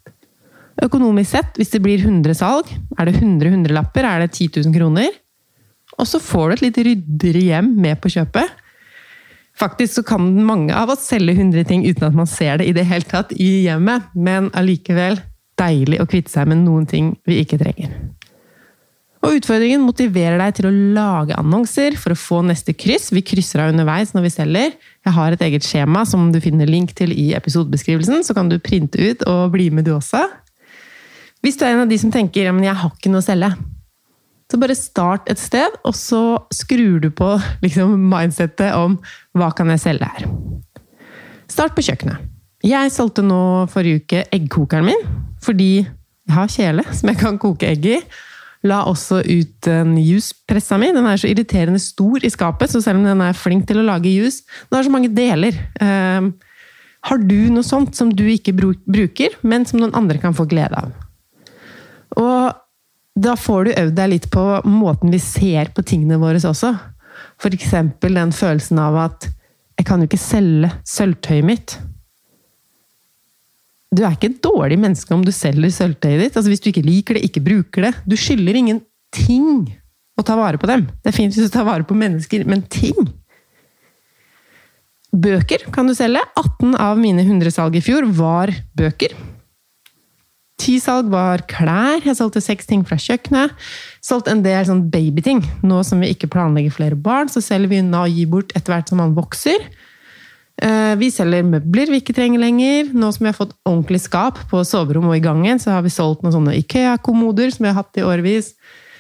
Økonomisk 0.83 1.35
sett, 1.35 1.57
hvis 1.59 1.71
det 1.75 1.83
blir 1.85 2.03
100 2.03 2.35
salg, 2.39 2.71
er 2.99 3.07
det 3.07 3.19
100 3.21 3.55
hundrelapper, 3.55 4.07
er 4.07 4.25
det 4.25 4.33
10 4.33 4.63
000 4.65 4.75
kroner. 4.75 5.11
Og 6.01 6.09
så 6.09 6.21
får 6.23 6.49
du 6.49 6.57
et 6.57 6.65
litt 6.67 6.81
ryddigere 6.87 7.47
hjem 7.51 7.75
med 7.85 8.01
på 8.01 8.13
kjøpet. 8.17 8.57
Faktisk 9.61 9.99
så 9.99 10.05
kan 10.07 10.31
mange 10.47 10.73
av 10.77 10.93
oss 10.95 11.05
selge 11.11 11.35
100 11.37 11.67
ting 11.69 11.85
uten 11.85 12.07
at 12.09 12.17
man 12.17 12.29
ser 12.31 12.61
det 12.61 12.71
i 12.71 12.77
det 12.77 12.87
hele 12.89 13.05
tatt 13.05 13.35
i 13.37 13.67
hjemmet, 13.67 14.09
men 14.17 14.49
allikevel 14.57 15.21
deilig 15.61 16.01
å 16.01 16.09
kvitte 16.09 16.33
seg 16.33 16.49
med 16.49 16.63
noen 16.65 16.87
ting 16.89 17.13
vi 17.29 17.43
ikke 17.43 17.61
trenger. 17.61 17.93
Og 19.21 19.37
utfordringen 19.37 19.83
motiverer 19.85 20.39
deg 20.41 20.55
til 20.57 20.71
å 20.71 20.77
lage 20.97 21.37
annonser 21.37 21.99
for 22.01 22.15
å 22.15 22.19
få 22.19 22.39
neste 22.49 22.73
kryss. 22.73 23.11
Vi 23.13 23.21
krysser 23.21 23.61
av 23.61 23.75
underveis 23.75 24.15
når 24.15 24.25
vi 24.25 24.31
selger. 24.33 24.71
Jeg 25.05 25.13
har 25.13 25.37
et 25.37 25.45
eget 25.45 25.67
skjema 25.67 26.07
som 26.09 26.31
du 26.33 26.39
finner 26.41 26.71
link 26.71 26.95
til 26.97 27.13
i 27.13 27.35
episodebeskrivelsen, 27.37 28.25
så 28.25 28.37
kan 28.37 28.49
du 28.49 28.57
printe 28.65 28.97
ut 28.97 29.27
og 29.29 29.53
bli 29.53 29.69
med 29.77 29.85
du 29.85 29.93
også. 29.99 30.25
Hvis 31.45 31.61
du 31.61 31.67
er 31.67 31.75
en 31.75 31.85
av 31.85 31.93
de 31.93 32.01
som 32.01 32.13
tenker 32.13 32.49
ja, 32.49 32.57
men 32.57 32.65
jeg 32.65 32.81
har 32.81 32.97
ikke 32.97 33.13
noe 33.13 33.21
å 33.21 33.29
selge, 33.29 33.53
så 34.51 34.59
bare 34.61 34.77
start 34.79 35.29
et 35.31 35.39
sted, 35.41 35.79
og 35.87 35.95
så 35.97 36.23
skrur 36.55 36.99
du 37.03 37.11
på 37.15 37.33
liksom, 37.65 37.95
mindsettet 38.11 38.75
om 38.77 38.99
hva 39.39 39.53
kan 39.57 39.71
jeg 39.75 39.83
selge 39.85 40.09
her. 40.11 40.27
Start 41.51 41.77
på 41.77 41.85
kjøkkenet. 41.87 42.27
Jeg 42.67 42.93
solgte 42.93 43.25
nå 43.25 43.67
forrige 43.73 44.03
uke 44.03 44.25
eggkokeren 44.37 44.91
min, 44.91 45.07
fordi 45.41 45.79
jeg 45.81 46.35
har 46.37 46.51
kjele 46.53 46.85
som 46.93 47.11
jeg 47.11 47.21
kan 47.23 47.39
koke 47.41 47.71
egg 47.71 47.87
i. 47.89 47.97
La 48.69 48.83
også 48.85 49.23
ut 49.25 49.69
en 49.73 49.95
juspressa 49.97 50.77
mi. 50.81 50.91
Den 50.93 51.09
er 51.09 51.21
så 51.21 51.31
irriterende 51.31 51.81
stor 51.81 52.21
i 52.21 52.31
skapet, 52.31 52.69
så 52.69 52.83
selv 52.85 53.01
om 53.01 53.07
den 53.09 53.23
er 53.25 53.39
flink 53.39 53.65
til 53.69 53.81
å 53.81 53.87
lage 53.87 54.13
jus 54.13 54.43
Den 54.69 54.77
har 54.77 54.85
så 54.85 54.93
mange 54.93 55.13
deler. 55.17 55.57
Um, 55.81 56.35
har 57.09 57.23
du 57.25 57.49
noe 57.49 57.65
sånt 57.65 57.97
som 57.97 58.11
du 58.13 58.27
ikke 58.29 58.53
bruker, 58.53 59.39
men 59.41 59.65
som 59.65 59.81
noen 59.81 59.97
andre 59.97 60.21
kan 60.21 60.37
få 60.37 60.45
glede 60.51 60.77
av? 60.77 60.93
Og 62.21 62.61
da 63.19 63.35
får 63.37 63.65
du 63.65 63.75
øvd 63.75 63.97
deg 63.99 64.13
litt 64.13 64.31
på 64.33 64.45
måten 64.69 65.13
vi 65.13 65.21
ser 65.23 65.73
på 65.75 65.85
tingene 65.87 66.21
våre 66.21 66.41
også. 66.41 66.73
Eksempel 67.51 68.17
den 68.17 68.33
følelsen 68.37 68.79
av 68.81 68.99
at 69.01 69.29
jeg 69.81 69.87
kan 69.89 70.03
jo 70.03 70.09
ikke 70.11 70.21
selge 70.21 70.71
sølvtøyet 70.87 71.47
mitt. 71.47 71.79
Du 73.91 74.05
er 74.05 74.15
ikke 74.15 74.31
et 74.31 74.43
dårlig 74.45 74.79
menneske 74.79 75.15
om 75.17 75.25
du 75.25 75.33
selger 75.35 75.73
sølvtøyet 75.75 76.27
ditt. 76.27 76.37
Altså 76.37 76.53
Hvis 76.53 76.63
du 76.63 76.71
ikke 76.71 76.87
liker 76.87 77.17
det, 77.17 77.25
ikke 77.27 77.43
bruker 77.43 77.89
det. 77.89 77.95
Du 78.07 78.15
skylder 78.21 78.61
ingenting 78.61 79.49
å 80.21 80.27
ta 80.27 80.37
vare 80.39 80.61
på 80.61 80.69
dem. 80.71 80.87
Det 81.01 81.11
er 81.11 81.17
fint 81.17 81.35
hvis 81.35 81.49
du 81.49 81.55
tar 81.55 81.67
vare 81.67 81.87
på 81.89 81.97
mennesker, 81.99 82.45
men 82.47 82.63
ting 82.71 83.09
Bøker 85.11 85.65
kan 85.75 85.89
du 85.91 85.95
selge. 85.99 86.21
18 86.39 86.77
av 86.79 86.99
mine 87.01 87.25
100 87.25 87.51
salg 87.51 87.75
i 87.75 87.83
fjor 87.83 88.07
var 88.15 88.53
bøker. 88.79 89.17
Ti 90.61 90.77
salg 90.83 91.09
var 91.13 91.41
klær. 91.49 92.03
Jeg 92.05 92.19
solgte 92.19 92.43
seks 92.45 92.69
ting 92.69 92.83
fra 92.85 92.99
kjøkkenet. 93.01 93.55
Solgte 94.05 94.35
en 94.35 94.43
del 94.45 94.67
sånn 94.69 94.83
babyting. 94.93 95.41
Nå 95.65 95.81
som 95.89 96.03
vi 96.03 96.11
ikke 96.13 96.29
planlegger 96.33 96.75
flere 96.75 96.99
barn, 97.01 97.31
så 97.33 97.41
selger 97.45 97.73
vi 97.73 97.81
unna 97.81 98.05
og 98.05 98.13
gir 98.13 98.29
bort 98.29 98.53
etter 98.53 98.75
hvert 98.75 98.93
som 98.93 99.01
man 99.01 99.15
vokser. 99.17 99.71
Eh, 100.61 100.93
vi 101.01 101.09
selger 101.09 101.47
møbler 101.49 101.89
vi 101.89 102.03
ikke 102.03 102.17
trenger 102.17 102.43
lenger. 102.43 102.93
Nå 102.93 103.09
som 103.15 103.25
vi 103.25 103.33
har 103.33 103.39
fått 103.39 103.57
ordentlig 103.65 104.03
skap 104.05 104.43
på 104.51 104.61
soverom 104.69 105.09
og 105.09 105.17
i 105.17 105.25
gangen, 105.25 105.63
så 105.63 105.73
har 105.73 105.87
vi 105.87 105.95
solgt 105.95 106.25
noen 106.25 106.37
sånne 106.37 106.59
Ikea-kommoder 106.61 107.55
som 107.55 107.65
vi 107.65 107.73
har 107.73 107.81
hatt 107.81 108.01
i 108.01 108.05
årevis. 108.05 108.53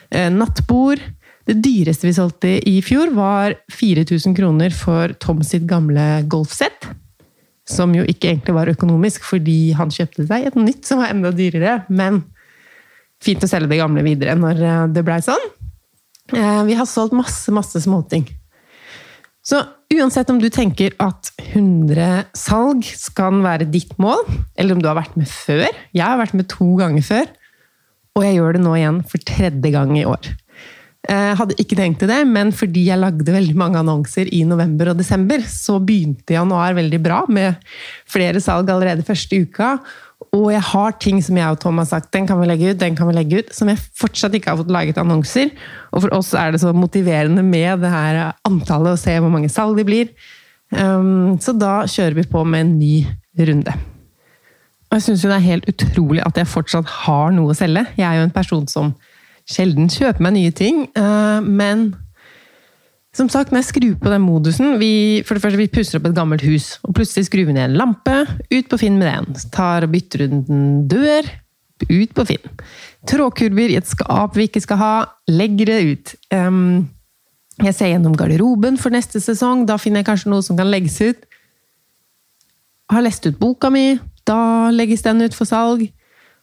Eh, 0.08 0.30
nattbord. 0.32 1.02
Det 1.48 1.58
dyreste 1.60 2.06
vi 2.06 2.14
solgte 2.14 2.56
i 2.68 2.78
fjor, 2.84 3.12
var 3.16 3.56
4000 3.74 4.36
kroner 4.36 4.72
for 4.76 5.12
Tom 5.20 5.44
sitt 5.44 5.66
gamle 5.68 6.22
golfsett. 6.30 6.88
Som 7.68 7.94
jo 7.94 8.04
ikke 8.08 8.30
egentlig 8.32 8.56
var 8.56 8.70
økonomisk, 8.72 9.24
fordi 9.28 9.72
han 9.78 9.92
kjøpte 9.94 10.26
seg 10.26 10.48
et 10.48 10.58
nytt 10.58 10.88
som 10.88 11.02
var 11.02 11.12
enda 11.12 11.32
dyrere. 11.34 11.80
Men 11.92 12.22
fint 13.22 13.44
å 13.44 13.50
selge 13.50 13.70
det 13.70 13.80
gamle 13.82 14.04
videre 14.06 14.36
når 14.38 14.62
eh, 14.64 14.84
det 14.94 15.04
blei 15.06 15.20
sånn. 15.24 15.48
Eh, 16.32 16.62
vi 16.68 16.76
har 16.78 16.88
solgt 16.88 17.16
masse, 17.16 17.52
masse 17.54 17.82
småting. 17.84 18.26
Så 19.46 19.62
uansett 19.94 20.30
om 20.30 20.38
du 20.40 20.48
tenker 20.52 20.94
at 21.02 21.32
100 21.50 22.30
salg 22.36 22.84
skal 22.86 23.40
være 23.44 23.68
ditt 23.72 23.96
mål, 24.02 24.22
eller 24.60 24.76
om 24.76 24.82
du 24.82 24.88
har 24.90 24.98
vært 24.98 25.16
med 25.18 25.28
før 25.30 25.64
Jeg 25.66 26.04
har 26.04 26.20
vært 26.20 26.36
med 26.36 26.48
to 26.52 26.74
ganger 26.78 27.04
før, 27.06 27.30
og 28.18 28.26
jeg 28.26 28.36
gjør 28.36 28.56
det 28.56 28.62
nå 28.64 28.76
igjen 28.76 29.00
for 29.08 29.26
tredje 29.26 29.72
gang 29.72 29.94
i 29.96 30.06
år. 30.08 30.30
Jeg 31.08 31.36
hadde 31.38 31.56
ikke 31.56 31.78
tenkt 31.78 32.02
til 32.02 32.10
det, 32.10 32.18
men 32.28 32.50
fordi 32.52 32.84
jeg 32.90 33.00
lagde 33.00 33.32
veldig 33.32 33.56
mange 33.56 33.80
annonser 33.80 34.28
i 34.36 34.42
november 34.44 34.92
og 34.92 34.98
desember, 34.98 35.40
så 35.48 35.78
begynte 35.80 36.36
januar 36.36 36.76
veldig 36.76 37.00
bra, 37.02 37.22
med 37.32 37.56
flere 38.10 38.42
salg 38.44 38.68
allerede 38.68 39.06
første 39.06 39.40
uka. 39.40 39.78
Og 40.36 40.50
jeg 40.52 40.60
har 40.68 40.98
ting 41.00 41.22
som 41.24 41.38
jeg 41.40 41.54
og 41.54 41.58
Tom 41.62 41.80
har 41.80 41.88
sagt 41.88 42.12
den 42.14 42.26
kan 42.28 42.38
vi 42.38 42.46
legge 42.50 42.70
ut, 42.70 42.80
den 42.82 42.98
kan 42.98 43.08
vi 43.08 43.16
legge 43.16 43.40
ut, 43.40 43.54
som 43.56 43.70
jeg 43.72 43.80
fortsatt 43.98 44.36
ikke 44.36 44.52
har 44.52 44.60
fått 44.60 44.74
laget 44.74 45.00
annonser. 45.00 45.48
Og 45.90 46.04
for 46.04 46.18
oss 46.18 46.34
er 46.36 46.52
det 46.52 46.60
så 46.62 46.74
motiverende 46.76 47.42
med 47.46 47.80
det 47.82 47.90
her 47.90 48.20
antallet, 48.46 48.94
å 48.94 49.00
se 49.00 49.16
hvor 49.16 49.32
mange 49.32 49.50
salg 49.50 49.80
det 49.80 49.88
blir. 49.88 50.12
Um, 50.70 51.40
så 51.42 51.56
da 51.56 51.80
kjører 51.88 52.20
vi 52.20 52.28
på 52.30 52.44
med 52.46 52.66
en 52.66 52.76
ny 52.78 52.94
runde. 53.48 53.74
Og 54.90 54.98
jeg 54.98 55.06
syns 55.06 55.24
jo 55.24 55.30
det 55.32 55.38
er 55.40 55.48
helt 55.48 55.70
utrolig 55.70 56.22
at 56.26 56.38
jeg 56.38 56.50
fortsatt 56.50 56.92
har 57.06 57.32
noe 57.34 57.54
å 57.54 57.56
selge. 57.56 57.86
Jeg 57.96 58.06
er 58.06 58.20
jo 58.20 58.28
en 58.28 58.36
person 58.36 58.68
som 58.70 58.92
sjelden 59.50 59.90
kjøper 59.90 60.22
meg 60.24 60.36
nye 60.36 60.54
ting, 60.54 60.86
uh, 60.98 61.42
men 61.44 61.90
som 63.16 63.26
sagt, 63.26 63.50
når 63.50 63.64
jeg 63.64 63.70
skrur 63.72 63.94
på 63.98 64.10
den 64.12 64.22
modusen 64.22 64.76
vi, 64.78 65.22
For 65.26 65.34
det 65.34 65.42
første, 65.42 65.58
vi 65.58 65.70
pusser 65.72 65.98
opp 65.98 66.06
et 66.06 66.14
gammelt 66.14 66.44
hus, 66.46 66.76
og 66.86 66.94
plutselig 66.94 67.26
skrur 67.26 67.48
vi 67.48 67.56
ned 67.56 67.72
en 67.72 67.78
lampe. 67.80 68.16
Ut 68.52 68.70
på 68.70 68.78
Finn 68.78 69.00
med 69.00 69.10
den. 69.10 69.40
Tar 69.50 69.86
og 69.86 69.90
bytter 69.94 70.26
ut 70.26 70.36
en 70.52 70.62
dør. 70.90 71.26
Ut 71.90 72.14
på 72.14 72.26
Finn. 72.28 72.62
Trådkurver 73.10 73.72
i 73.72 73.78
et 73.80 73.88
skap 73.88 74.38
vi 74.38 74.46
ikke 74.46 74.62
skal 74.62 74.78
ha. 74.78 74.94
Legger 75.26 75.72
det 75.72 75.80
ut. 75.90 76.14
Jeg 77.60 77.76
ser 77.76 77.90
gjennom 77.90 78.14
garderoben 78.16 78.78
for 78.78 78.94
neste 78.94 79.18
sesong. 79.22 79.66
Da 79.66 79.78
finner 79.80 80.04
jeg 80.04 80.10
kanskje 80.12 80.30
noe 80.30 80.46
som 80.46 80.60
kan 80.60 80.70
legges 80.70 81.00
ut. 81.02 81.26
Har 82.92 83.02
lest 83.02 83.26
ut 83.26 83.40
boka 83.40 83.72
mi. 83.74 83.98
Da 84.28 84.70
legges 84.70 85.02
den 85.02 85.24
ut 85.24 85.34
for 85.34 85.48
salg. 85.48 85.88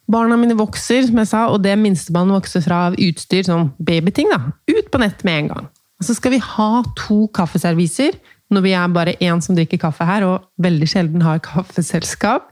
Barna 0.08 0.38
mine 0.40 0.56
vokser, 0.56 1.02
som 1.04 1.18
jeg 1.20 1.28
sa, 1.28 1.42
og 1.52 1.60
det 1.64 1.74
minstemann 1.80 2.32
vokser 2.32 2.64
fra 2.64 2.86
av 2.88 2.96
utstyr, 2.96 3.44
sånn 3.44 3.72
babyting, 3.76 4.30
da. 4.32 4.54
Ut 4.70 4.88
på 4.92 5.00
nett 5.02 5.20
med 5.26 5.42
en 5.42 5.50
gang. 5.52 5.68
Og 5.98 6.06
så 6.06 6.14
skal 6.16 6.32
vi 6.36 6.40
ha 6.44 6.70
to 6.96 7.26
kaffeserviser, 7.36 8.16
når 8.48 8.64
vi 8.64 8.72
er 8.72 8.94
bare 8.94 9.16
én 9.20 9.42
som 9.44 9.56
drikker 9.58 9.80
kaffe 9.82 10.06
her, 10.08 10.24
og 10.24 10.48
veldig 10.64 10.88
sjelden 10.88 11.24
har 11.26 11.42
kaffeselskap. 11.44 12.48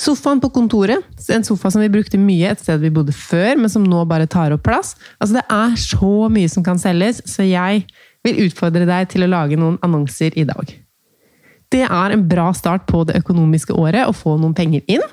Sofaen 0.00 0.40
på 0.40 0.48
kontoret, 0.54 1.04
en 1.30 1.44
sofa 1.44 1.70
som 1.70 1.82
vi 1.84 1.90
brukte 1.92 2.18
mye 2.18 2.54
et 2.54 2.62
sted 2.62 2.80
vi 2.80 2.92
bodde 2.94 3.12
før, 3.14 3.58
men 3.60 3.70
som 3.70 3.84
nå 3.84 4.02
bare 4.08 4.26
tar 4.30 4.54
opp 4.56 4.64
plass. 4.66 4.94
Altså, 5.20 5.38
det 5.38 5.44
er 5.52 5.74
så 5.78 6.30
mye 6.32 6.50
som 6.50 6.64
kan 6.66 6.80
selges, 6.80 7.20
så 7.28 7.44
jeg 7.44 7.84
vil 8.26 8.46
utfordre 8.46 8.88
deg 8.88 9.10
til 9.12 9.26
å 9.26 9.30
lage 9.30 9.58
noen 9.60 9.76
annonser 9.84 10.34
i 10.40 10.46
dag. 10.48 10.72
Det 11.70 11.84
er 11.84 12.14
en 12.14 12.24
bra 12.26 12.48
start 12.56 12.88
på 12.88 13.04
det 13.06 13.20
økonomiske 13.20 13.76
året 13.78 14.08
å 14.08 14.16
få 14.16 14.34
noen 14.40 14.56
penger 14.56 14.82
inn, 14.90 15.04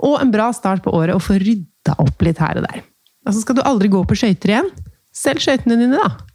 og 0.00 0.20
en 0.20 0.32
bra 0.32 0.50
start 0.56 0.84
på 0.84 0.92
året 0.96 1.16
å 1.16 1.22
få 1.22 1.38
rydda 1.40 1.96
opp 2.02 2.24
litt 2.24 2.40
her 2.42 2.60
og 2.60 2.66
der. 2.66 2.82
Altså, 3.26 3.42
skal 3.44 3.58
du 3.58 3.64
aldri 3.66 3.90
gå 3.92 4.00
på 4.08 4.16
skøyter 4.16 4.54
igjen? 4.54 4.70
Selg 5.14 5.42
skøytene 5.44 5.78
dine, 5.80 6.00
da! 6.00 6.30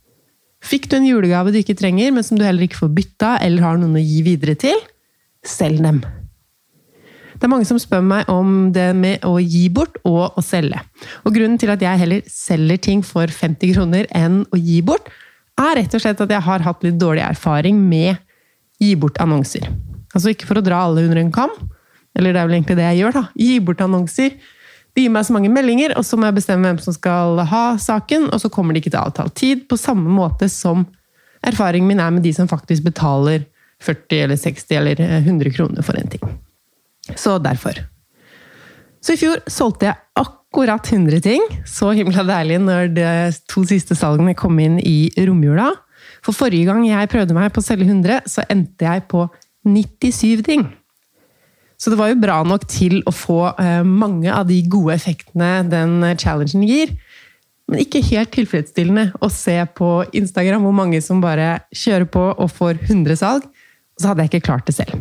Fikk 0.66 0.90
du 0.90 0.98
en 0.98 1.08
julegave 1.08 1.54
du 1.54 1.60
ikke 1.60 1.78
trenger, 1.78 2.14
men 2.14 2.26
som 2.26 2.40
du 2.40 2.46
heller 2.46 2.66
ikke 2.66 2.80
får 2.80 2.94
bytta 2.96 3.36
eller 3.46 3.66
har 3.66 3.82
noen 3.82 3.98
å 4.00 4.04
gi 4.04 4.22
videre 4.26 4.56
til, 4.60 4.78
selg 5.46 5.82
dem. 5.86 6.00
Det 7.36 7.44
er 7.44 7.52
mange 7.52 7.68
som 7.68 7.80
spør 7.82 8.04
meg 8.06 8.30
om 8.32 8.72
det 8.74 8.88
med 8.96 9.26
å 9.28 9.36
gi 9.44 9.68
bort 9.74 9.98
og 10.08 10.38
å 10.40 10.44
selge. 10.46 10.80
Og 11.28 11.36
grunnen 11.36 11.60
til 11.60 11.74
at 11.74 11.84
jeg 11.84 12.02
heller 12.02 12.24
selger 12.32 12.80
ting 12.82 13.04
for 13.06 13.28
50 13.28 13.76
kroner 13.76 14.08
enn 14.16 14.44
å 14.56 14.60
gi 14.60 14.80
bort, 14.86 15.12
er 15.60 15.76
rett 15.80 15.94
og 15.96 16.04
slett 16.04 16.24
at 16.24 16.32
jeg 16.32 16.44
har 16.48 16.64
hatt 16.66 16.84
litt 16.84 16.98
dårlig 17.00 17.24
erfaring 17.28 17.78
med 17.80 18.18
gi 18.82 18.96
bort 19.00 19.20
annonser. 19.24 19.68
Altså 20.16 20.32
ikke 20.32 20.48
for 20.48 20.60
å 20.60 20.64
dra 20.64 20.82
alle 20.88 21.04
under 21.06 21.20
en 21.22 21.34
kam, 21.36 21.52
eller 22.16 22.34
det 22.34 22.42
er 22.42 22.50
vel 22.50 22.58
egentlig 22.58 22.78
det 22.80 22.90
jeg 22.90 23.02
gjør, 23.04 23.18
da. 23.20 23.24
Gi 23.38 23.58
bort 23.64 23.84
annonser 23.86 24.38
de 24.96 25.04
gir 25.04 25.12
meg 25.12 25.26
så 25.28 25.36
mange 25.36 25.52
meldinger, 25.52 25.92
og 26.00 26.06
så 26.08 26.16
må 26.16 26.30
jeg 26.30 26.38
bestemme 26.38 26.70
hvem 26.70 26.80
som 26.80 26.96
skal 26.96 27.42
ha 27.52 27.64
saken, 27.82 28.30
og 28.32 28.40
så 28.40 28.52
kommer 28.52 28.72
de 28.72 28.80
ikke 28.80 28.94
til 28.94 29.02
avtalt 29.02 29.36
tid, 29.36 29.66
på 29.68 29.80
samme 29.80 30.08
måte 30.08 30.48
som 30.52 30.86
erfaringen 31.46 31.90
min 31.90 32.00
er 32.00 32.14
med 32.16 32.24
de 32.24 32.32
som 32.34 32.48
faktisk 32.48 32.86
betaler 32.88 33.44
40 33.84 34.22
eller 34.24 34.40
60 34.40 34.78
eller 34.80 35.02
100 35.20 35.52
kroner 35.58 35.84
for 35.84 36.00
en 36.00 36.08
ting. 36.14 36.24
Så 37.20 37.36
derfor. 37.44 37.84
Så 39.04 39.14
i 39.14 39.20
fjor 39.20 39.44
solgte 39.52 39.90
jeg 39.90 40.00
akkurat 40.18 40.88
100 40.88 41.20
ting. 41.22 41.44
Så 41.68 41.92
himla 41.94 42.24
deilig 42.26 42.62
når 42.64 42.88
de 42.96 43.10
to 43.52 43.66
siste 43.68 43.98
salgene 44.00 44.34
kom 44.34 44.56
inn 44.64 44.80
i 44.80 45.12
romjula. 45.28 45.68
For 46.26 46.34
forrige 46.34 46.72
gang 46.72 46.88
jeg 46.88 47.12
prøvde 47.12 47.36
meg 47.36 47.52
på 47.54 47.62
å 47.62 47.68
selge 47.68 47.86
100, 47.86 48.32
så 48.32 48.48
endte 48.50 48.88
jeg 48.88 49.06
på 49.12 49.28
97 49.68 50.48
ting. 50.48 50.66
Så 51.78 51.92
det 51.92 52.00
var 52.00 52.12
jo 52.12 52.22
bra 52.22 52.40
nok 52.48 52.64
til 52.72 53.02
å 53.08 53.14
få 53.14 53.40
eh, 53.52 53.84
mange 53.84 54.32
av 54.32 54.48
de 54.48 54.62
gode 54.72 54.96
effektene 54.96 55.66
den 55.68 56.00
challengen 56.22 56.64
gir. 56.68 56.94
Men 57.66 57.82
ikke 57.82 58.04
helt 58.12 58.32
tilfredsstillende 58.36 59.10
å 59.26 59.30
se 59.34 59.58
på 59.78 59.90
Instagram 60.16 60.68
hvor 60.68 60.76
mange 60.78 61.02
som 61.02 61.22
bare 61.24 61.66
kjører 61.74 62.08
på 62.14 62.26
og 62.32 62.52
får 62.54 62.80
100 62.86 63.20
salg. 63.22 63.48
Og 63.96 64.04
så 64.04 64.12
hadde 64.12 64.26
jeg 64.26 64.34
ikke 64.34 64.48
klart 64.52 64.68
det 64.70 64.78
selv. 64.78 65.00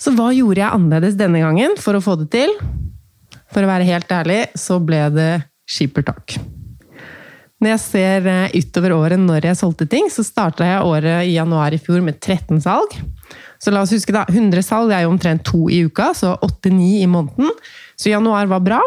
Så 0.00 0.12
hva 0.12 0.28
gjorde 0.34 0.60
jeg 0.60 0.76
annerledes 0.76 1.16
denne 1.16 1.40
gangen 1.40 1.78
for 1.80 1.96
å 1.96 2.02
få 2.04 2.18
det 2.20 2.28
til? 2.34 2.52
For 3.54 3.64
å 3.64 3.70
være 3.70 3.86
helt 3.88 4.10
ærlig, 4.12 4.40
så 4.58 4.80
ble 4.82 5.06
det 5.14 5.30
skippertak. 5.70 6.36
Når 7.64 7.72
jeg 7.72 7.80
ser 7.80 8.26
eh, 8.28 8.56
utover 8.60 8.92
året 8.92 9.20
når 9.20 9.46
jeg 9.48 9.56
solgte 9.56 9.86
ting, 9.88 10.10
så 10.12 10.20
starta 10.26 10.66
jeg 10.68 10.84
året 10.84 11.24
i 11.24 11.38
januar 11.38 11.72
i 11.72 11.78
fjor 11.80 12.02
med 12.04 12.18
13 12.20 12.60
salg. 12.60 12.98
Så 13.56 13.72
la 13.72 13.80
oss 13.80 13.94
huske 13.94 14.12
da, 14.12 14.26
100 14.28 14.60
salg 14.66 14.92
er 14.92 15.06
jo 15.06 15.14
omtrent 15.14 15.46
to 15.48 15.62
i 15.72 15.78
uka, 15.86 16.10
så 16.12 16.34
8-9 16.44 16.90
i 17.00 17.08
måneden. 17.08 17.48
Så 17.96 18.12
januar 18.12 18.50
var 18.52 18.60
bra. 18.66 18.82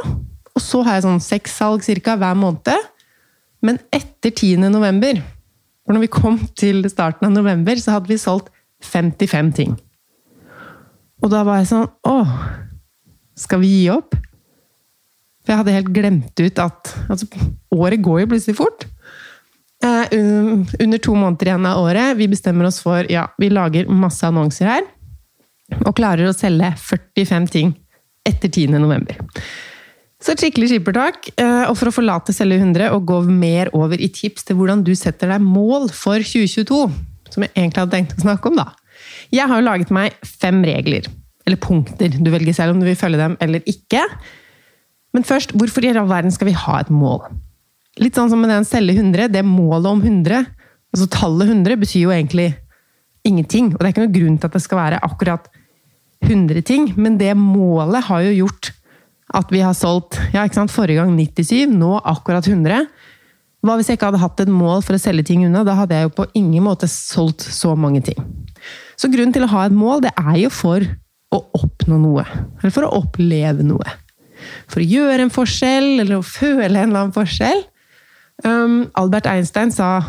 Og 0.53 0.61
så 0.61 0.83
har 0.85 0.99
jeg 0.99 1.07
sånn 1.07 1.23
seks 1.25 1.57
salg 1.57 1.81
cirka 1.87 2.13
hver 2.21 2.37
måned. 2.37 2.85
Men 3.65 3.81
etter 3.89 4.29
10. 4.29 4.69
november, 4.69 5.23
for 5.81 5.97
når 5.97 6.05
vi 6.05 6.13
kom 6.13 6.37
til 6.59 6.85
starten 6.93 7.25
av 7.25 7.33
november, 7.33 7.81
så 7.81 7.97
hadde 7.97 8.13
vi 8.13 8.21
solgt 8.21 8.53
55 8.85 9.51
ting. 9.57 9.73
Og 11.25 11.33
da 11.33 11.41
var 11.47 11.63
jeg 11.63 11.71
sånn 11.71 11.87
Å, 12.05 12.17
skal 13.41 13.63
vi 13.63 13.71
gi 13.79 13.87
opp? 13.89 14.13
For 15.47 15.53
jeg 15.53 15.61
hadde 15.61 15.75
helt 15.77 15.93
glemt 15.95 16.41
ut 16.43 16.59
at 16.59 16.89
altså, 17.07 17.27
Året 17.71 18.01
går 18.03 18.25
jo 18.25 18.29
plutselig 18.33 18.57
fort. 18.57 18.83
Eh, 19.79 20.15
under 20.83 20.99
to 20.99 21.13
måneder 21.15 21.53
igjen 21.53 21.67
av 21.69 21.85
året. 21.85 22.17
Vi 22.19 22.27
bestemmer 22.27 22.67
oss 22.67 22.81
for 22.83 23.07
ja, 23.07 23.29
vi 23.39 23.47
lager 23.47 23.87
masse 23.87 24.27
annonser 24.27 24.67
her. 24.67 24.87
Og 25.85 25.95
klarer 25.95 26.27
å 26.27 26.35
selge 26.35 26.73
45 26.81 27.47
ting 27.53 27.71
etter 28.27 28.51
10. 28.51 28.75
november. 28.75 29.21
Så 30.19 30.33
et 30.33 30.43
skikkelig 30.43 30.73
skippertak. 30.73 31.29
Eh, 31.39 31.63
og 31.69 31.77
for 31.79 31.87
å 31.87 31.95
forlate 31.95 32.35
Selge 32.35 32.57
100 32.59 32.89
og 32.91 33.05
gå 33.07 33.21
mer 33.29 33.71
over 33.77 34.01
i 34.01 34.09
tips 34.11 34.49
til 34.49 34.57
hvordan 34.59 34.83
du 34.83 34.91
setter 34.99 35.31
deg 35.31 35.45
mål 35.45 35.87
for 35.95 36.19
2022, 36.19 36.81
som 37.31 37.45
jeg 37.45 37.53
egentlig 37.53 37.85
hadde 37.85 37.95
tenkt 37.95 38.17
å 38.17 38.25
snakke 38.25 38.51
om, 38.51 38.59
da. 38.59 38.73
Jeg 39.31 39.47
har 39.47 39.61
jo 39.61 39.67
laget 39.69 39.93
meg 39.95 40.17
fem 40.27 40.59
regler. 40.67 41.07
Eller 41.47 41.61
punkter. 41.63 42.11
Du 42.11 42.27
velger 42.33 42.55
selv 42.57 42.75
om 42.75 42.81
du 42.81 42.89
vil 42.89 42.99
følge 42.99 43.21
dem 43.21 43.37
eller 43.39 43.63
ikke. 43.69 44.03
Men 45.15 45.25
først, 45.27 45.53
hvorfor 45.57 45.85
i 45.85 45.91
all 45.93 46.09
verden 46.09 46.33
skal 46.33 46.49
vi 46.49 46.57
ha 46.57 46.79
et 46.81 46.91
mål? 46.93 47.23
Litt 48.01 48.17
sånn 48.17 48.29
som 48.29 48.41
med 48.43 48.51
den 48.53 48.67
celle 48.67 48.93
100, 48.93 49.31
det 49.33 49.43
målet 49.45 49.89
om 49.89 50.01
100, 50.03 50.45
altså 50.93 51.07
tallet 51.13 51.49
100, 51.49 51.79
betyr 51.81 52.03
jo 52.03 52.13
egentlig 52.13 52.51
ingenting. 53.27 53.71
Og 53.73 53.79
det 53.79 53.87
er 53.87 53.95
ikke 53.95 54.05
noen 54.05 54.17
grunn 54.17 54.37
til 54.37 54.49
at 54.49 54.57
det 54.57 54.63
skal 54.63 54.81
være 54.81 55.03
akkurat 55.05 55.47
100 56.25 56.65
ting, 56.65 56.91
men 56.97 57.17
det 57.19 57.33
målet 57.37 58.07
har 58.09 58.25
jo 58.25 58.35
gjort 58.43 58.71
at 59.37 59.51
vi 59.51 59.59
har 59.59 59.75
solgt 59.75 60.19
ja, 60.31 60.45
ikke 60.45 60.61
sant, 60.61 60.71
forrige 60.73 61.01
gang 61.01 61.11
97, 61.17 61.67
nå 61.73 61.97
akkurat 61.99 62.47
100. 62.47 62.87
Hva 63.65 63.75
hvis 63.75 63.89
jeg 63.89 63.97
ikke 63.97 64.11
hadde 64.11 64.21
hatt 64.21 64.43
et 64.43 64.51
mål 64.53 64.83
for 64.85 64.95
å 64.95 65.01
selge 65.01 65.25
ting 65.27 65.43
unna? 65.47 65.65
Da 65.67 65.75
hadde 65.81 65.97
jeg 65.97 66.07
jo 66.07 66.15
på 66.21 66.27
ingen 66.37 66.63
måte 66.67 66.87
solgt 66.91 67.43
så 67.43 67.73
mange 67.75 68.03
ting. 68.05 68.19
Så 68.97 69.09
grunnen 69.11 69.33
til 69.35 69.45
å 69.45 69.51
ha 69.51 69.65
et 69.67 69.75
mål, 69.75 70.05
det 70.05 70.13
er 70.15 70.37
jo 70.45 70.51
for 70.53 70.85
å 71.33 71.39
oppnå 71.57 71.97
noe. 72.01 72.23
Eller 72.61 72.73
for 72.73 72.87
å 72.87 72.93
oppleve 73.01 73.65
noe. 73.65 73.97
For 74.67 74.83
å 74.83 74.87
gjøre 74.87 75.25
en 75.25 75.33
forskjell, 75.33 75.97
eller 76.03 76.19
å 76.19 76.25
føle 76.25 76.71
en 76.71 76.89
eller 76.89 77.03
annen 77.03 77.15
forskjell. 77.15 77.65
Um, 78.45 78.87
Albert 78.99 79.29
Einstein 79.29 79.73
sa 79.73 80.01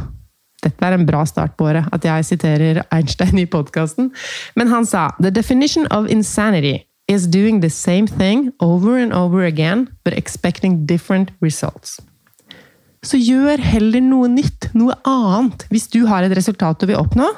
dette 0.64 0.82
er 0.82 0.96
en 0.96 1.06
bra 1.06 1.22
start 1.26 1.54
på 1.56 1.68
året, 1.70 1.86
at 1.94 2.04
jeg 2.04 2.26
siterer 2.32 2.82
Einstein 2.94 3.38
i 3.38 3.46
podkasten. 3.46 4.10
Men 4.58 4.72
han 4.72 4.86
sa 4.88 5.08
«The 5.22 5.30
definition 5.30 5.86
of 5.94 6.10
insanity 6.10 6.82
is 7.08 7.28
doing 7.30 7.62
the 7.62 7.70
same 7.70 8.06
thing 8.06 8.50
over 8.60 8.98
and 8.98 9.14
over 9.14 9.44
again, 9.46 9.88
but 10.04 10.18
expecting 10.18 10.84
different 10.86 11.30
results». 11.40 12.00
Så 13.06 13.20
gjør 13.22 13.62
heller 13.62 14.02
noe 14.02 14.26
nytt, 14.26 14.72
noe 14.74 14.96
annet, 15.06 15.62
hvis 15.70 15.86
du 15.92 16.02
har 16.10 16.26
et 16.26 16.34
resultat 16.34 16.80
du 16.82 16.88
vil 16.90 16.98
oppnå. 16.98 17.28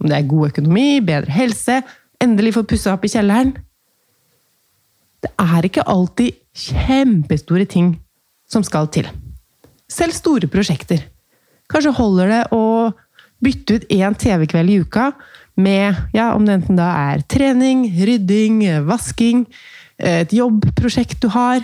Om 0.00 0.08
det 0.08 0.16
er 0.16 0.28
god 0.30 0.52
økonomi, 0.52 1.00
bedre 1.04 1.34
helse, 1.34 1.80
endelig 2.22 2.54
få 2.54 2.62
pussa 2.70 2.94
opp 2.94 3.04
i 3.04 3.10
kjelleren. 3.10 3.56
Det 5.20 5.30
er 5.40 5.66
ikke 5.66 5.86
alltid 5.88 6.38
kjempestore 6.56 7.66
ting 7.68 7.94
som 8.50 8.64
skal 8.66 8.88
til. 8.92 9.08
Selv 9.90 10.14
store 10.16 10.48
prosjekter. 10.50 11.02
Kanskje 11.70 11.94
holder 11.94 12.32
det 12.32 12.42
å 12.56 12.64
bytte 13.40 13.78
ut 13.78 13.92
én 13.92 14.16
TV-kveld 14.18 14.72
i 14.72 14.80
uka 14.82 15.10
med, 15.60 15.96
ja, 16.14 16.32
om 16.34 16.46
det 16.46 16.56
enten 16.58 16.78
da 16.78 16.88
er 17.12 17.24
trening, 17.30 17.86
rydding, 18.00 18.62
vasking, 18.88 19.44
et 20.00 20.32
jobbprosjekt 20.32 21.20
du 21.22 21.28
har. 21.34 21.62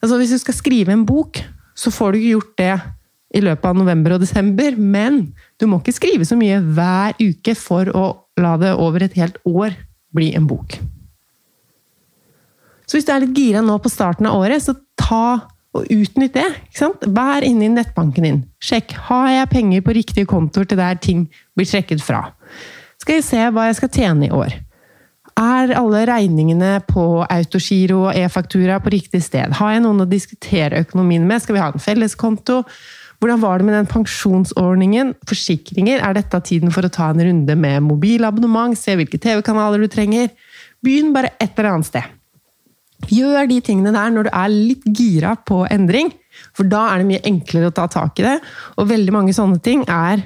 Altså, 0.00 0.18
hvis 0.20 0.34
du 0.34 0.40
skal 0.40 0.56
skrive 0.56 0.94
en 0.94 1.06
bok, 1.08 1.40
så 1.76 1.92
får 1.92 2.12
du 2.12 2.20
ikke 2.20 2.34
gjort 2.36 2.54
det 2.60 2.74
i 3.36 3.42
løpet 3.44 3.68
av 3.68 3.76
november 3.76 4.16
og 4.16 4.22
desember, 4.22 4.76
men 4.78 5.26
du 5.60 5.66
må 5.68 5.80
ikke 5.82 5.96
skrive 5.96 6.28
så 6.28 6.38
mye 6.38 6.62
hver 6.62 7.16
uke 7.20 7.56
for 7.58 7.90
å 7.92 8.06
la 8.40 8.56
det 8.60 8.76
over 8.80 9.04
et 9.04 9.16
helt 9.18 9.40
år 9.48 9.76
bli 10.16 10.32
en 10.38 10.46
bok. 10.48 10.78
Så 12.86 12.96
hvis 12.96 13.06
du 13.06 13.12
er 13.12 13.24
litt 13.24 13.36
gira 13.36 13.62
nå 13.64 13.76
på 13.82 13.90
starten 13.90 14.28
av 14.30 14.38
året, 14.38 14.62
så 14.62 14.76
ta 14.98 15.48
og 15.76 15.90
utnytt 15.92 16.36
det. 16.36 16.46
ikke 16.70 16.78
sant? 16.78 17.06
Vær 17.16 17.44
inne 17.44 17.66
i 17.66 17.72
nettbanken 17.72 18.26
din. 18.26 18.42
Sjekk 18.62 18.94
har 19.08 19.28
jeg 19.32 19.52
penger 19.52 19.84
på 19.84 19.96
riktige 19.96 20.28
kontoer 20.30 20.68
til 20.68 20.80
der 20.80 21.00
ting 21.02 21.26
blir 21.56 21.68
trekket 21.68 22.04
fra. 22.04 22.22
Skal 23.02 23.18
jeg 23.18 23.26
se 23.26 23.42
hva 23.52 23.68
jeg 23.68 23.78
skal 23.80 23.92
tjene 23.92 24.28
i 24.28 24.34
år. 24.34 24.54
Er 25.36 25.74
alle 25.76 26.06
regningene 26.08 26.78
på 26.88 27.20
autogiro 27.28 28.06
og 28.06 28.16
e-faktura 28.16 28.78
på 28.80 28.92
riktig 28.94 29.20
sted? 29.26 29.52
Har 29.58 29.74
jeg 29.74 29.82
noen 29.84 30.06
å 30.06 30.08
diskutere 30.08 30.80
økonomien 30.86 31.26
med? 31.28 31.42
Skal 31.44 31.58
vi 31.58 31.60
ha 31.60 31.68
en 31.68 31.82
felleskonto? 31.82 32.62
Hvordan 33.20 33.42
var 33.42 33.60
det 33.60 33.66
med 33.68 33.76
den 33.76 33.90
pensjonsordningen? 33.90 35.12
Forsikringer? 35.28 36.00
Er 36.00 36.16
dette 36.16 36.40
tiden 36.44 36.72
for 36.72 36.88
å 36.88 36.92
ta 36.92 37.10
en 37.12 37.20
runde 37.20 37.56
med 37.56 37.84
mobilabonnement? 37.84 38.76
Se 38.80 38.96
hvilke 38.96 39.20
TV-kanaler 39.20 39.84
du 39.84 39.92
trenger? 39.92 40.32
Begynn 40.84 41.12
bare 41.16 41.34
et 41.36 41.52
eller 41.52 41.74
annet 41.74 41.90
sted. 41.92 42.15
Gjør 43.12 43.48
de 43.50 43.58
tingene 43.64 43.92
der 43.94 44.12
når 44.14 44.28
du 44.28 44.30
er 44.32 44.52
litt 44.52 44.86
gira 44.96 45.34
på 45.48 45.64
endring, 45.72 46.12
for 46.56 46.68
da 46.68 46.88
er 46.92 47.00
det 47.00 47.10
mye 47.10 47.24
enklere 47.28 47.70
å 47.70 47.74
ta 47.74 47.86
tak 47.90 48.20
i 48.20 48.26
det. 48.26 48.38
Og 48.76 48.90
veldig 48.90 49.14
mange 49.14 49.36
sånne 49.36 49.60
ting 49.64 49.84
er 49.88 50.24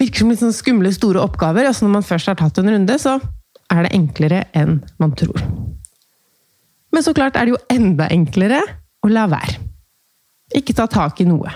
virker 0.00 0.22
som 0.22 0.32
litt 0.32 0.42
sånn 0.42 0.56
skumle, 0.56 0.92
store 0.92 1.22
oppgaver. 1.24 1.68
Altså 1.68 1.86
når 1.86 1.98
man 1.98 2.06
først 2.06 2.30
har 2.30 2.38
tatt 2.40 2.60
en 2.60 2.70
runde, 2.72 2.98
så 3.00 3.18
er 3.72 3.86
det 3.86 3.94
enklere 3.96 4.42
enn 4.56 4.80
man 5.02 5.14
tror. 5.18 5.42
Men 6.94 7.04
så 7.04 7.14
klart 7.16 7.36
er 7.36 7.48
det 7.48 7.56
jo 7.56 7.62
enda 7.72 8.08
enklere 8.12 8.60
å 9.04 9.10
la 9.12 9.26
være. 9.30 9.60
Ikke 10.56 10.76
ta 10.76 10.86
tak 10.90 11.20
i 11.20 11.26
noe. 11.28 11.50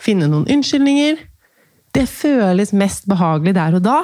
Finne 0.00 0.28
noen 0.30 0.48
unnskyldninger. 0.52 1.20
Det 1.94 2.06
føles 2.10 2.74
mest 2.76 3.06
behagelig 3.08 3.54
der 3.56 3.76
og 3.78 3.84
da, 3.84 3.98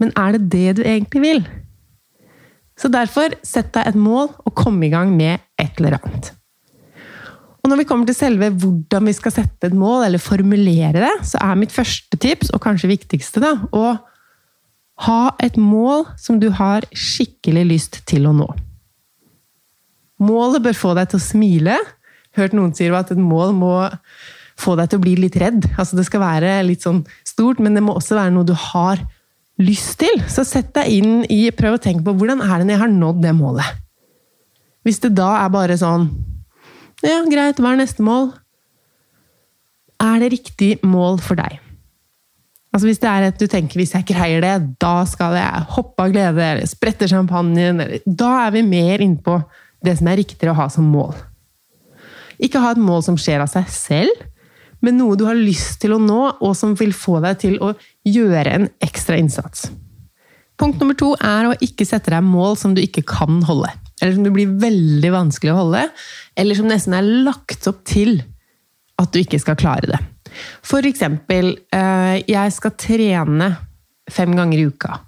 men 0.00 0.12
er 0.18 0.36
det 0.36 0.48
det 0.52 0.78
du 0.78 0.82
egentlig 0.84 1.22
vil? 1.22 1.42
Så 2.80 2.88
derfor, 2.88 3.34
sett 3.44 3.74
deg 3.74 3.90
et 3.90 3.98
mål 3.98 4.30
og 4.46 4.54
kom 4.56 4.78
i 4.82 4.92
gang 4.92 5.12
med 5.12 5.42
et 5.60 5.80
eller 5.80 5.98
annet. 5.98 6.30
Og 7.60 7.68
når 7.68 7.82
vi 7.82 7.86
kommer 7.90 8.08
til 8.08 8.16
selve 8.16 8.48
hvordan 8.56 9.10
vi 9.10 9.12
skal 9.12 9.34
sette 9.34 9.68
et 9.68 9.76
mål, 9.76 10.06
eller 10.06 10.22
formulere 10.22 11.02
det, 11.02 11.12
så 11.28 11.42
er 11.44 11.58
mitt 11.60 11.74
første 11.74 12.16
tips, 12.16 12.54
og 12.56 12.62
kanskje 12.64 12.88
viktigste, 12.94 13.42
da, 13.44 13.52
å 13.76 13.98
ha 15.04 15.20
et 15.44 15.56
mål 15.60 16.06
som 16.20 16.40
du 16.40 16.48
har 16.56 16.86
skikkelig 16.92 17.66
lyst 17.68 18.00
til 18.08 18.28
å 18.28 18.34
nå. 18.36 18.48
Målet 20.20 20.64
bør 20.64 20.76
få 20.76 20.96
deg 20.96 21.12
til 21.12 21.20
å 21.20 21.24
smile. 21.24 21.76
Hørt 22.36 22.56
noen 22.56 22.74
sier 22.76 22.96
at 22.96 23.12
et 23.12 23.20
mål 23.20 23.54
må 23.56 23.74
få 24.60 24.74
deg 24.76 24.90
til 24.90 25.00
å 25.00 25.04
bli 25.04 25.14
litt 25.20 25.38
redd. 25.40 25.64
Altså 25.80 25.96
Det 25.96 26.04
skal 26.08 26.24
være 26.24 26.58
litt 26.68 26.84
sånn 26.84 27.00
stort, 27.28 27.60
men 27.60 27.76
det 27.76 27.84
må 27.84 27.96
også 27.96 28.18
være 28.18 28.34
noe 28.34 28.48
du 28.48 28.52
har 28.56 29.00
lyst 29.60 29.98
til. 30.00 30.20
Så 30.30 30.44
sett 30.48 30.72
deg 30.76 30.90
inn 31.00 31.14
i 31.30 31.42
Prøv 31.54 31.78
å 31.78 31.82
tenke 31.82 32.04
på 32.06 32.16
hvordan 32.16 32.42
er 32.44 32.58
det 32.58 32.66
når 32.68 32.76
jeg 32.76 32.82
har 32.84 32.92
nådd 32.94 33.22
det 33.24 33.36
målet. 33.38 33.80
Hvis 34.86 35.00
det 35.04 35.12
da 35.18 35.32
er 35.42 35.50
bare 35.52 35.76
sånn 35.80 36.08
Ja, 37.04 37.20
greit, 37.28 37.60
hva 37.60 37.74
er 37.74 37.82
neste 37.82 38.04
mål? 38.04 38.30
Er 40.00 40.22
det 40.22 40.32
riktig 40.32 40.78
mål 40.86 41.20
for 41.20 41.36
deg? 41.40 41.58
Altså 42.70 42.86
Hvis 42.86 43.00
det 43.02 43.10
er 43.10 43.26
et 43.26 43.40
du 43.40 43.48
tenker 43.50 43.80
hvis 43.80 43.94
jeg 43.96 44.06
greier 44.12 44.44
det, 44.44 44.54
da 44.80 45.02
skal 45.08 45.34
jeg 45.36 45.64
hoppe 45.74 46.06
av 46.06 46.12
glede, 46.14 46.44
eller 46.44 46.68
sprette 46.70 47.08
champagnen 47.10 47.82
Da 48.06 48.30
er 48.46 48.54
vi 48.54 48.62
mer 48.66 49.02
innpå 49.04 49.40
det 49.84 49.96
som 49.98 50.10
er 50.10 50.20
riktigere 50.20 50.52
å 50.52 50.60
ha 50.60 50.66
som 50.72 50.86
mål. 50.92 51.14
Ikke 52.40 52.60
ha 52.60 52.74
et 52.74 52.80
mål 52.80 53.02
som 53.04 53.16
skjer 53.20 53.42
av 53.42 53.48
seg 53.52 53.68
selv, 53.72 54.26
men 54.84 54.96
noe 55.00 55.18
du 55.18 55.26
har 55.28 55.38
lyst 55.38 55.80
til 55.82 55.94
å 55.94 56.00
nå, 56.02 56.20
og 56.40 56.56
som 56.56 56.74
vil 56.78 56.92
få 56.96 57.20
deg 57.24 57.38
til 57.42 57.58
å 57.62 57.74
gjøre 58.08 58.56
en 58.56 58.68
ekstra 58.82 59.18
innsats. 59.20 59.68
Punkt 60.60 60.80
nummer 60.80 60.96
to 60.98 61.14
er 61.24 61.48
å 61.48 61.56
ikke 61.64 61.86
sette 61.88 62.12
deg 62.12 62.24
mål 62.26 62.58
som 62.60 62.74
du 62.76 62.82
ikke 62.82 63.04
kan 63.08 63.40
holde. 63.48 63.70
Eller 64.00 64.16
som 64.16 64.24
det 64.26 64.32
blir 64.34 64.52
veldig 64.60 65.12
vanskelig 65.12 65.52
å 65.54 65.60
holde, 65.62 65.86
eller 66.36 66.56
som 66.56 66.68
nesten 66.68 66.96
er 66.96 67.08
lagt 67.28 67.68
opp 67.68 67.82
til 67.88 68.18
at 69.00 69.12
du 69.12 69.20
ikke 69.22 69.40
skal 69.40 69.56
klare 69.60 69.88
det. 69.88 70.00
For 70.64 70.84
eksempel, 70.86 71.54
eh, 71.72 72.20
jeg 72.28 72.56
skal 72.56 72.76
trene 72.78 73.54
fem 74.10 74.34
ganger 74.36 74.60
i 74.60 74.66
uka. 74.68 74.98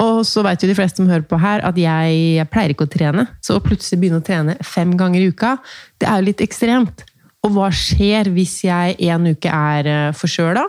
Og 0.00 0.22
så 0.24 0.42
vet 0.44 0.62
jo 0.62 0.68
de 0.70 0.76
fleste 0.76 1.00
som 1.00 1.08
hører 1.10 1.26
på 1.28 1.38
her, 1.40 1.60
at 1.66 1.76
jeg, 1.76 2.20
jeg 2.38 2.48
pleier 2.52 2.72
ikke 2.72 2.86
å 2.88 2.92
trene. 2.92 3.26
Så 3.44 3.58
å 3.58 3.64
plutselig 3.64 4.00
begynne 4.00 4.22
å 4.22 4.24
trene 4.24 4.56
fem 4.64 4.94
ganger 4.96 5.20
i 5.20 5.32
uka, 5.32 5.56
det 6.00 6.08
er 6.08 6.20
jo 6.20 6.28
litt 6.30 6.44
ekstremt. 6.44 7.04
Og 7.46 7.54
hva 7.54 7.70
skjer 7.72 8.28
hvis 8.34 8.58
jeg 8.66 8.96
en 9.08 9.30
uke 9.32 9.50
er 9.50 9.88
eh, 9.88 10.16
forkjøla? 10.16 10.66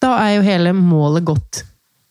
Da 0.00 0.14
er 0.22 0.36
jo 0.36 0.46
hele 0.46 0.72
målet 0.76 1.26
gått 1.26 1.64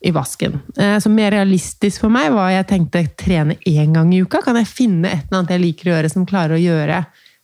i 0.06 0.12
vasken. 0.13 0.60
Eh, 0.78 0.98
så 1.02 1.10
mer 1.10 1.32
realistisk 1.34 2.04
for 2.04 2.13
meg 2.13 2.30
var 2.36 2.52
jeg 2.54 2.67
tenkte 2.70 3.06
trene 3.17 3.58
én 3.65 3.96
gang 3.96 4.12
i 4.13 4.22
uka. 4.22 4.43
Kan 4.46 4.60
jeg 4.60 4.70
finne 4.70 5.10
et 5.10 5.26
eller 5.26 5.41
annet 5.41 5.56
jeg 5.56 5.63
liker 5.63 5.89
å 5.89 5.96
gjøre 5.96 6.12
som 6.13 6.28
klarer 6.30 6.58
å 6.58 6.62
gjøre 6.62 7.02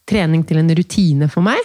trening 0.10 0.44
til 0.46 0.62
en 0.62 0.76
rutine 0.78 1.30
for 1.32 1.46
meg? 1.46 1.60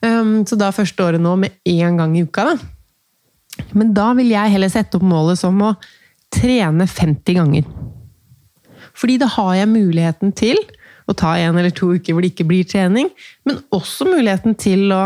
Um, 0.00 0.42
så 0.48 0.56
da 0.56 0.72
første 0.72 1.04
året 1.04 1.20
nå 1.20 1.34
med 1.40 1.56
én 1.68 1.98
gang 2.00 2.16
i 2.16 2.24
uka, 2.24 2.52
da. 2.52 3.64
Men 3.76 3.92
da 3.96 4.10
vil 4.16 4.30
jeg 4.32 4.54
heller 4.54 4.70
sette 4.72 4.96
opp 4.96 5.04
målet 5.04 5.40
som 5.40 5.58
å 5.64 5.74
trene 6.32 6.86
50 6.88 7.36
ganger. 7.36 7.66
Fordi 8.96 9.18
da 9.20 9.28
har 9.34 9.54
jeg 9.58 9.72
muligheten 9.72 10.32
til 10.36 10.60
å 11.10 11.16
ta 11.18 11.34
en 11.38 11.58
eller 11.58 11.74
to 11.74 11.92
uker 11.96 12.14
hvor 12.14 12.24
det 12.24 12.32
ikke 12.32 12.48
blir 12.48 12.68
trening, 12.68 13.10
men 13.48 13.60
også 13.74 14.08
muligheten 14.08 14.56
til 14.58 14.90
å 14.94 15.04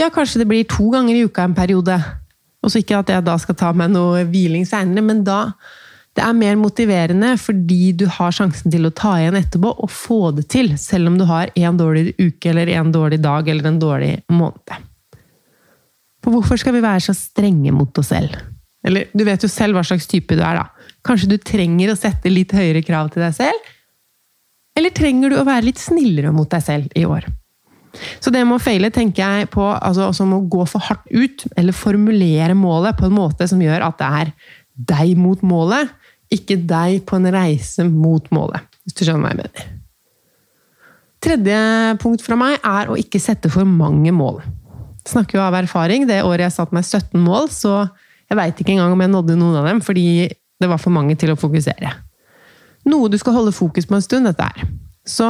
Ja, 0.00 0.06
kanskje 0.08 0.40
det 0.40 0.48
blir 0.48 0.64
to 0.64 0.86
ganger 0.88 1.12
i 1.12 1.24
uka 1.28 1.42
en 1.44 1.52
periode. 1.52 1.92
Og 2.64 2.70
så 2.72 2.80
ikke 2.80 3.02
at 3.02 3.10
jeg 3.12 3.24
da 3.26 3.34
skal 3.36 3.58
ta 3.60 3.72
meg 3.76 3.90
noe 3.92 4.22
hviling 4.24 4.64
seinere, 4.64 5.04
men 5.04 5.20
da 5.26 5.52
det 6.16 6.24
er 6.24 6.36
mer 6.36 6.56
motiverende 6.60 7.34
fordi 7.40 7.92
du 7.96 8.06
har 8.18 8.32
sjansen 8.36 8.72
til 8.72 8.88
å 8.88 8.92
ta 8.96 9.14
igjen 9.20 9.36
etterpå 9.38 9.70
og 9.72 9.92
få 9.92 10.20
det 10.36 10.46
til, 10.52 10.74
selv 10.80 11.08
om 11.08 11.18
du 11.20 11.24
har 11.28 11.52
en 11.56 11.76
dårlig 11.76 12.14
uke 12.18 12.52
eller 12.52 12.72
en 12.74 12.92
dårlig 12.92 13.20
dag 13.24 13.48
eller 13.48 13.68
en 13.68 13.78
dårlig 13.80 14.14
måned. 14.32 14.88
For 16.22 16.36
hvorfor 16.36 16.60
skal 16.60 16.76
vi 16.76 16.84
være 16.84 17.04
så 17.08 17.16
strenge 17.16 17.72
mot 17.74 17.98
oss 17.98 18.12
selv? 18.12 18.36
Eller 18.86 19.08
du 19.14 19.24
vet 19.26 19.42
jo 19.42 19.50
selv 19.50 19.78
hva 19.78 19.84
slags 19.86 20.08
type 20.10 20.36
du 20.36 20.42
er, 20.42 20.60
da. 20.60 20.92
Kanskje 21.06 21.32
du 21.32 21.38
trenger 21.40 21.92
å 21.92 21.98
sette 21.98 22.30
litt 22.30 22.52
høyere 22.54 22.82
krav 22.84 23.10
til 23.14 23.24
deg 23.24 23.34
selv? 23.36 23.72
Eller 24.78 24.94
trenger 24.94 25.32
du 25.32 25.38
å 25.40 25.46
være 25.46 25.66
litt 25.68 25.80
snillere 25.80 26.32
mot 26.34 26.48
deg 26.50 26.64
selv 26.64 26.98
i 26.98 27.04
år? 27.04 27.26
Så 28.24 28.32
det 28.32 28.40
med 28.46 28.56
å 28.56 28.62
feile 28.62 28.88
tenker 28.92 29.20
jeg 29.20 29.50
på 29.52 29.64
altså, 29.68 30.08
som 30.16 30.32
å 30.32 30.40
gå 30.48 30.64
for 30.68 30.84
hardt 30.86 31.04
ut, 31.12 31.44
eller 31.60 31.76
formulere 31.76 32.56
målet 32.56 32.96
på 32.96 33.08
en 33.08 33.16
måte 33.18 33.48
som 33.50 33.60
gjør 33.60 33.84
at 33.88 33.98
det 34.00 34.08
er 34.22 34.32
deg 34.92 35.12
mot 35.20 35.42
målet, 35.44 35.92
ikke 36.32 36.56
deg 36.64 37.02
på 37.08 37.18
en 37.18 37.28
reise 37.34 37.84
mot 37.84 38.24
målet. 38.32 38.64
Hvis 38.82 38.96
du 38.96 39.04
skjønner 39.04 39.26
hva 39.26 39.34
jeg 39.34 39.42
mener. 39.42 39.68
Tredje 41.22 41.58
punkt 42.02 42.24
fra 42.24 42.38
meg 42.38 42.56
er 42.66 42.88
å 42.90 42.96
ikke 42.98 43.20
sette 43.22 43.52
for 43.52 43.68
mange 43.68 44.10
mål. 44.16 44.40
Jeg 45.02 45.12
snakker 45.12 45.38
jo 45.38 45.44
av 45.44 45.54
erfaring. 45.58 46.06
Det 46.08 46.22
året 46.24 46.48
jeg 46.48 46.54
satte 46.56 46.74
meg 46.74 46.86
17 46.88 47.20
mål, 47.22 47.50
så 47.52 47.84
jeg 48.30 48.38
veit 48.38 48.58
ikke 48.58 48.74
engang 48.74 48.94
om 48.94 49.04
jeg 49.04 49.12
nådde 49.12 49.36
noen 49.36 49.60
av 49.60 49.68
dem, 49.68 49.82
fordi 49.84 50.06
det 50.32 50.70
var 50.70 50.80
for 50.80 50.94
mange 50.94 51.14
til 51.20 51.34
å 51.34 51.38
fokusere. 51.38 51.92
Noe 52.88 53.10
du 53.10 53.18
skal 53.20 53.36
holde 53.36 53.54
fokus 53.54 53.86
på 53.86 53.98
en 53.98 54.04
stund, 54.04 54.26
dette 54.26 54.46
her. 54.46 54.70
Så 55.08 55.26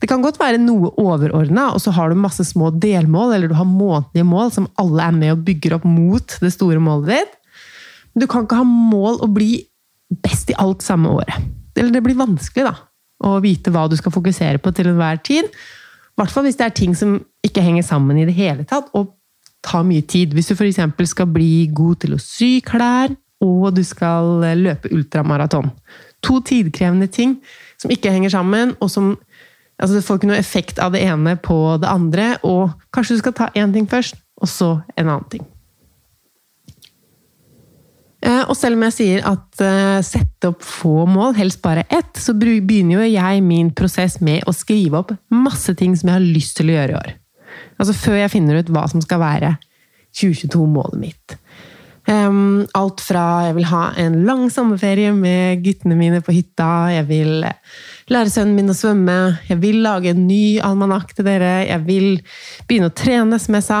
det 0.00 0.06
kan 0.06 0.22
godt 0.22 0.38
være 0.38 0.60
noe 0.62 0.92
overordna, 1.02 1.72
og 1.74 1.82
så 1.82 1.90
har 1.96 2.10
du 2.10 2.18
masse 2.18 2.44
små 2.46 2.70
delmål, 2.70 3.34
eller 3.34 3.50
du 3.50 3.56
har 3.58 3.66
månedlige 3.66 4.26
mål 4.26 4.52
som 4.54 4.68
alle 4.78 5.08
er 5.08 5.16
med 5.16 5.34
og 5.34 5.42
bygger 5.48 5.78
opp 5.78 5.86
mot 5.88 6.36
det 6.42 6.52
store 6.54 6.82
målet 6.82 7.16
ditt. 7.16 7.32
Men 8.14 8.22
du 8.22 8.28
kan 8.30 8.46
ikke 8.46 8.60
ha 8.60 8.66
mål 8.66 9.18
å 9.26 9.30
bli 9.30 9.50
best 10.22 10.52
i 10.54 10.58
alt 10.62 10.86
samme 10.86 11.10
året. 11.18 11.50
Eller 11.76 11.90
det 11.92 12.04
blir 12.06 12.18
vanskelig, 12.18 12.70
da 12.70 12.76
Å 13.26 13.38
vite 13.40 13.72
hva 13.72 13.86
du 13.88 13.96
skal 13.96 14.12
fokusere 14.12 14.60
på 14.62 14.70
til 14.76 14.90
enhver 14.90 15.18
tid. 15.24 15.46
I 15.48 16.20
hvert 16.20 16.32
fall 16.32 16.44
hvis 16.46 16.58
det 16.58 16.66
er 16.66 16.74
ting 16.76 16.94
som 16.96 17.16
ikke 17.44 17.64
henger 17.64 17.84
sammen 17.84 18.18
i 18.20 18.26
det 18.28 18.34
hele 18.36 18.64
tatt, 18.68 18.90
og 18.94 19.14
tar 19.66 19.86
mye 19.88 20.04
tid. 20.06 20.34
Hvis 20.36 20.52
du 20.52 20.54
f.eks. 20.54 20.80
skal 21.10 21.30
bli 21.32 21.66
god 21.74 22.02
til 22.04 22.14
å 22.14 22.20
sy 22.22 22.60
klær, 22.64 23.16
og 23.44 23.74
du 23.76 23.82
skal 23.84 24.44
løpe 24.56 24.92
ultramaraton. 24.94 25.72
To 26.26 26.40
tidkrevende 26.44 27.08
ting 27.12 27.38
som 27.80 27.92
ikke 27.92 28.12
henger 28.12 28.32
sammen, 28.34 28.74
og 28.80 28.90
som 28.92 29.14
altså 29.76 30.00
får 30.04 30.20
ikke 30.20 30.30
noe 30.30 30.40
effekt 30.40 30.80
av 30.82 30.94
det 30.94 31.04
ene 31.04 31.36
på 31.40 31.58
det 31.82 31.90
andre, 31.90 32.30
og 32.46 32.72
kanskje 32.94 33.18
du 33.18 33.24
skal 33.24 33.36
ta 33.36 33.50
én 33.54 33.74
ting 33.74 33.88
først, 33.90 34.16
og 34.40 34.50
så 34.50 34.70
en 34.96 35.10
annen 35.10 35.28
ting. 35.32 35.44
Eh, 38.26 38.42
og 38.48 38.56
selv 38.58 38.78
om 38.78 38.86
jeg 38.88 38.94
sier 38.96 39.26
at 39.28 39.60
uh, 39.62 40.00
sette 40.04 40.48
opp 40.48 40.64
få 40.64 41.04
mål, 41.10 41.36
helst 41.36 41.60
bare 41.62 41.84
ett, 41.92 42.16
så 42.18 42.34
begynner 42.34 42.98
jo 42.98 43.06
jeg 43.06 43.44
min 43.44 43.70
prosess 43.76 44.18
med 44.24 44.46
å 44.48 44.54
skrive 44.56 45.02
opp 45.02 45.12
masse 45.30 45.76
ting 45.78 45.94
som 45.94 46.10
jeg 46.10 46.18
har 46.18 46.24
lyst 46.24 46.56
til 46.58 46.72
å 46.72 46.78
gjøre 46.78 46.94
i 46.94 46.98
år. 46.98 47.14
Altså 47.76 47.94
før 47.96 48.18
jeg 48.22 48.32
finner 48.32 48.58
ut 48.58 48.72
hva 48.72 48.86
som 48.90 49.04
skal 49.04 49.20
være 49.22 49.52
2022-målet 50.16 50.98
mitt. 50.98 51.36
Um, 52.06 52.62
alt 52.78 53.00
fra 53.02 53.22
jeg 53.48 53.56
vil 53.56 53.64
ha 53.66 53.80
en 53.98 54.20
lang 54.28 54.44
sommerferie 54.54 55.10
med 55.10 55.64
guttene 55.64 55.96
mine 55.98 56.20
på 56.22 56.36
hytta, 56.36 56.68
jeg 56.94 57.06
vil 57.08 57.32
lære 58.14 58.30
sønnen 58.30 58.54
min 58.54 58.70
å 58.70 58.76
svømme, 58.78 59.16
jeg 59.48 59.58
vil 59.58 59.80
lage 59.82 60.12
en 60.12 60.20
ny 60.28 60.60
almanakk 60.62 61.16
til 61.16 61.26
dere, 61.26 61.64
jeg 61.66 61.82
vil 61.88 62.08
begynne 62.68 62.92
å 62.92 62.94
trene, 62.94 63.40
som 63.42 63.58
jeg 63.58 63.66
sa. 63.66 63.80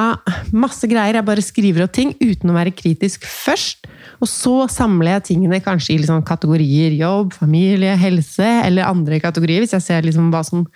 Masse 0.50 0.90
greier. 0.90 1.20
Jeg 1.20 1.28
bare 1.28 1.44
skriver 1.44 1.86
opp 1.86 1.94
ting 1.94 2.16
uten 2.18 2.50
å 2.50 2.56
være 2.56 2.74
kritisk 2.74 3.28
først. 3.30 3.86
Og 4.18 4.30
så 4.30 4.56
samler 4.72 5.16
jeg 5.16 5.28
tingene 5.30 5.62
kanskje 5.62 5.94
i 5.94 6.00
liksom 6.02 6.24
kategorier 6.26 6.96
jobb, 6.98 7.34
familie, 7.36 7.94
helse 8.00 8.48
eller 8.66 8.88
andre 8.90 9.20
kategorier, 9.22 9.62
hvis 9.62 9.76
jeg 9.76 9.86
ser 9.86 10.06
liksom 10.06 10.32
hva 10.34 10.42
som 10.46 10.66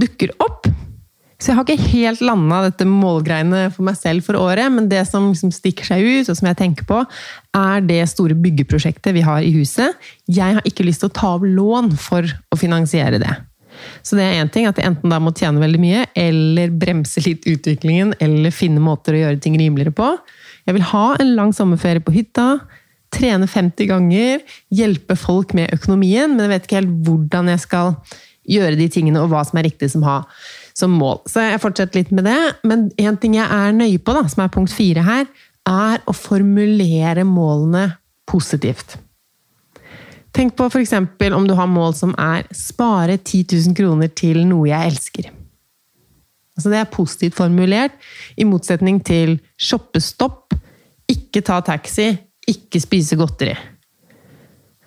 dukker 0.00 0.34
opp. 0.42 0.70
Så 1.42 1.50
jeg 1.50 1.58
har 1.58 1.66
ikke 1.66 1.90
helt 1.90 2.20
landa 2.22 2.60
dette 2.68 2.84
målgreiene 2.86 3.64
for 3.74 3.82
meg 3.88 3.96
selv 3.98 4.22
for 4.22 4.38
året, 4.38 4.68
men 4.70 4.86
det 4.86 5.00
som 5.08 5.32
liksom 5.32 5.50
stikker 5.50 5.88
seg 5.88 6.04
ut, 6.04 6.28
og 6.30 6.36
som 6.38 6.46
jeg 6.46 6.58
tenker 6.60 6.86
på, 6.86 7.00
er 7.58 7.82
det 7.82 8.04
store 8.12 8.36
byggeprosjektet 8.38 9.16
vi 9.16 9.24
har 9.26 9.42
i 9.42 9.50
huset. 9.56 9.96
Jeg 10.30 10.60
har 10.60 10.68
ikke 10.68 10.86
lyst 10.86 11.02
til 11.02 11.10
å 11.10 11.16
ta 11.16 11.32
av 11.40 11.42
lån 11.42 11.90
for 11.98 12.30
å 12.30 12.60
finansiere 12.60 13.18
det. 13.18 13.32
Så 14.06 14.14
det 14.14 14.28
er 14.28 14.38
én 14.38 14.52
ting 14.54 14.68
at 14.70 14.78
jeg 14.78 14.86
enten 14.86 15.10
da 15.10 15.18
må 15.18 15.32
tjene 15.34 15.64
veldig 15.64 15.82
mye, 15.82 16.06
eller 16.14 16.70
bremse 16.78 17.24
litt 17.26 17.48
utviklingen, 17.50 18.14
eller 18.22 18.54
finne 18.54 18.84
måter 18.84 19.18
å 19.18 19.24
gjøre 19.24 19.42
ting 19.42 19.58
rimeligere 19.58 19.96
på. 19.98 20.14
Jeg 20.68 20.78
vil 20.78 20.90
ha 20.92 21.06
en 21.18 21.34
lang 21.40 21.50
sommerferie 21.56 22.04
på 22.06 22.14
hytta, 22.14 22.52
trene 23.12 23.50
50 23.50 23.90
ganger, 23.90 24.44
hjelpe 24.70 25.18
folk 25.18 25.56
med 25.58 25.74
økonomien, 25.74 26.36
men 26.36 26.46
jeg 26.46 26.54
vet 26.54 26.70
ikke 26.70 26.84
helt 26.84 27.00
hvordan 27.08 27.50
jeg 27.50 27.66
skal 27.66 27.96
gjøre 28.46 28.78
de 28.78 28.92
tingene, 28.94 29.18
og 29.22 29.34
hva 29.34 29.42
som 29.46 29.58
er 29.58 29.72
riktig 29.72 29.90
som 29.90 30.06
har 30.06 30.28
som 30.74 30.92
mål. 30.96 31.22
Så 31.30 31.44
jeg 31.44 31.60
fortsetter 31.62 32.00
litt 32.00 32.12
med 32.14 32.26
det. 32.28 32.40
Men 32.68 32.90
én 33.00 33.18
ting 33.20 33.36
jeg 33.38 33.46
er 33.46 33.74
nøye 33.76 34.00
på, 34.02 34.14
da, 34.16 34.26
som 34.30 34.44
er 34.44 34.52
punkt 34.52 34.74
fire 34.74 35.04
her, 35.06 35.26
er 35.68 36.02
å 36.08 36.14
formulere 36.16 37.24
målene 37.28 37.88
positivt. 38.28 38.96
Tenk 40.32 40.56
på 40.56 40.66
f.eks. 40.70 40.94
om 41.36 41.46
du 41.46 41.54
har 41.54 41.68
mål 41.68 41.94
som 41.94 42.14
er 42.18 42.46
'spare 42.56 43.18
10 43.18 43.44
000 43.52 43.76
kroner 43.76 44.08
til 44.08 44.46
noe 44.46 44.68
jeg 44.68 44.92
elsker'. 44.92 45.30
Altså 46.56 46.70
det 46.70 46.78
er 46.78 46.92
positivt 46.92 47.34
formulert, 47.34 47.92
i 48.36 48.44
motsetning 48.44 49.04
til 49.04 49.40
'shoppestopp', 49.60 50.56
'ikke 51.08 51.40
ta 51.40 51.60
taxi', 51.60 52.18
'ikke 52.48 52.80
spise 52.80 53.16
godteri'. 53.16 53.58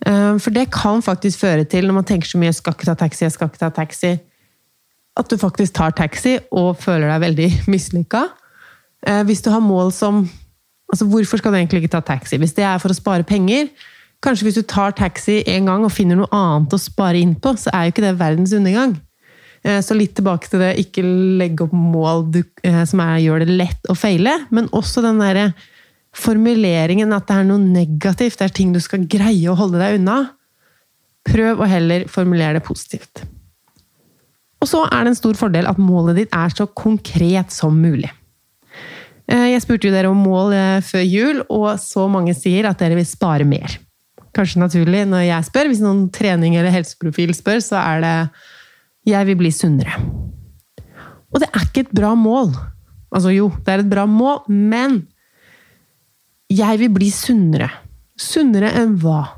Eh, 0.05 0.39
for 0.39 0.49
det 0.49 0.71
kan 0.71 1.01
faktisk 1.01 1.39
føre 1.39 1.63
til, 1.63 1.87
når 1.87 1.93
man 1.93 2.03
tenker 2.03 2.27
så 2.27 2.37
mye 2.37 2.53
skal 2.53 2.73
ikke 2.73 2.85
ta 2.85 2.93
taxi', 2.93 3.29
skal 3.29 3.47
ikke 3.47 3.57
ta 3.57 3.69
taxi', 3.69 4.19
at 5.15 5.29
du 5.31 5.37
faktisk 5.39 5.75
tar 5.77 5.95
taxi 5.95 6.37
og 6.51 6.75
føler 6.81 7.09
deg 7.09 7.23
veldig 7.23 7.49
mislykka. 7.73 8.25
Eh, 9.05 9.21
hvis 9.27 9.43
du 9.45 9.51
har 9.53 9.63
mål 9.63 9.93
som 9.95 10.25
Altså, 10.85 11.07
hvorfor 11.09 11.39
skal 11.41 11.49
du 11.49 11.57
egentlig 11.57 11.79
ikke 11.81 11.95
ta 11.95 11.99
taxi? 12.05 12.37
Hvis 12.37 12.53
det 12.53 12.61
er 12.63 12.77
for 12.77 12.93
å 12.93 12.95
spare 12.95 13.25
penger, 13.25 13.71
kanskje 14.21 14.45
hvis 14.45 14.59
du 14.59 14.67
tar 14.69 14.93
taxi 14.93 15.39
en 15.49 15.65
gang 15.65 15.81
og 15.81 15.91
finner 15.91 16.19
noe 16.19 16.29
annet 16.29 16.75
å 16.77 16.79
spare 16.79 17.17
inn 17.17 17.33
på, 17.41 17.55
så 17.57 17.73
er 17.73 17.87
jo 17.87 17.93
ikke 17.95 18.03
det 18.05 18.11
verdens 18.19 18.53
undergang. 18.53 18.93
Eh, 19.65 19.79
så 19.81 19.97
litt 19.97 20.13
tilbake 20.13 20.49
til 20.51 20.61
det 20.61 20.75
ikke 20.83 21.01
legge 21.41 21.65
opp 21.65 21.73
mål 21.73 22.27
du, 22.35 22.43
eh, 22.63 22.83
som 22.85 23.01
er, 23.01 23.17
gjør 23.23 23.41
det 23.43 23.57
lett 23.57 23.89
å 23.89 23.97
feile, 23.97 24.37
men 24.53 24.69
også 24.77 25.01
den 25.05 25.23
derre 25.23 25.47
formuleringen 26.15 27.11
at 27.17 27.25
det 27.27 27.39
er 27.39 27.47
noe 27.49 27.65
negativt, 27.65 28.37
det 28.39 28.45
er 28.45 28.55
ting 28.61 28.75
du 28.75 28.79
skal 28.83 29.09
greie 29.09 29.49
å 29.51 29.57
holde 29.57 29.81
deg 29.81 29.97
unna. 29.97 30.19
Prøv 31.25 31.65
å 31.65 31.69
heller 31.69 32.05
formulere 32.11 32.59
det 32.59 32.67
positivt. 32.67 33.25
Og 34.65 34.69
så 34.71 34.81
er 34.89 35.05
det 35.05 35.11
en 35.13 35.19
stor 35.19 35.37
fordel 35.37 35.67
at 35.69 35.77
målet 35.77 36.23
ditt 36.23 36.31
er 36.33 36.49
så 36.49 36.65
konkret 36.65 37.53
som 37.53 37.75
mulig. 37.77 38.09
Eh, 39.29 39.51
jeg 39.51 39.61
spurte 39.61 39.85
jo 39.85 39.93
dere 39.93 40.09
om 40.09 40.23
mål 40.25 40.55
eh, 40.57 40.81
før 40.81 41.03
jul, 41.05 41.41
og 41.53 41.67
så 41.81 42.07
mange 42.09 42.33
sier 42.33 42.65
at 42.65 42.81
dere 42.81 42.97
vil 42.97 43.05
spare 43.05 43.45
mer. 43.45 43.77
Kanskje 44.33 44.63
naturlig 44.63 45.03
når 45.07 45.27
jeg 45.27 45.47
spør. 45.51 45.69
Hvis 45.69 45.83
noen 45.85 46.07
trening 46.13 46.57
eller 46.57 46.73
helseprofil 46.73 47.33
spør, 47.37 47.61
så 47.61 47.77
er 47.77 48.01
det 48.01 48.17
'jeg 49.05 49.25
vil 49.27 49.37
bli 49.37 49.51
sunnere'. 49.53 50.01
Og 51.31 51.39
det 51.39 51.49
er 51.53 51.61
ikke 51.61 51.85
et 51.85 51.93
bra 51.93 52.15
mål. 52.15 52.55
Altså 53.13 53.29
jo, 53.29 53.49
det 53.65 53.69
er 53.69 53.79
et 53.79 53.89
bra 53.89 54.05
mål, 54.05 54.49
men 54.49 55.07
jeg 56.49 56.79
vil 56.79 56.89
bli 56.89 57.09
sunnere. 57.09 57.69
Sunnere 58.17 58.73
enn 58.73 58.97
hva? 58.97 59.37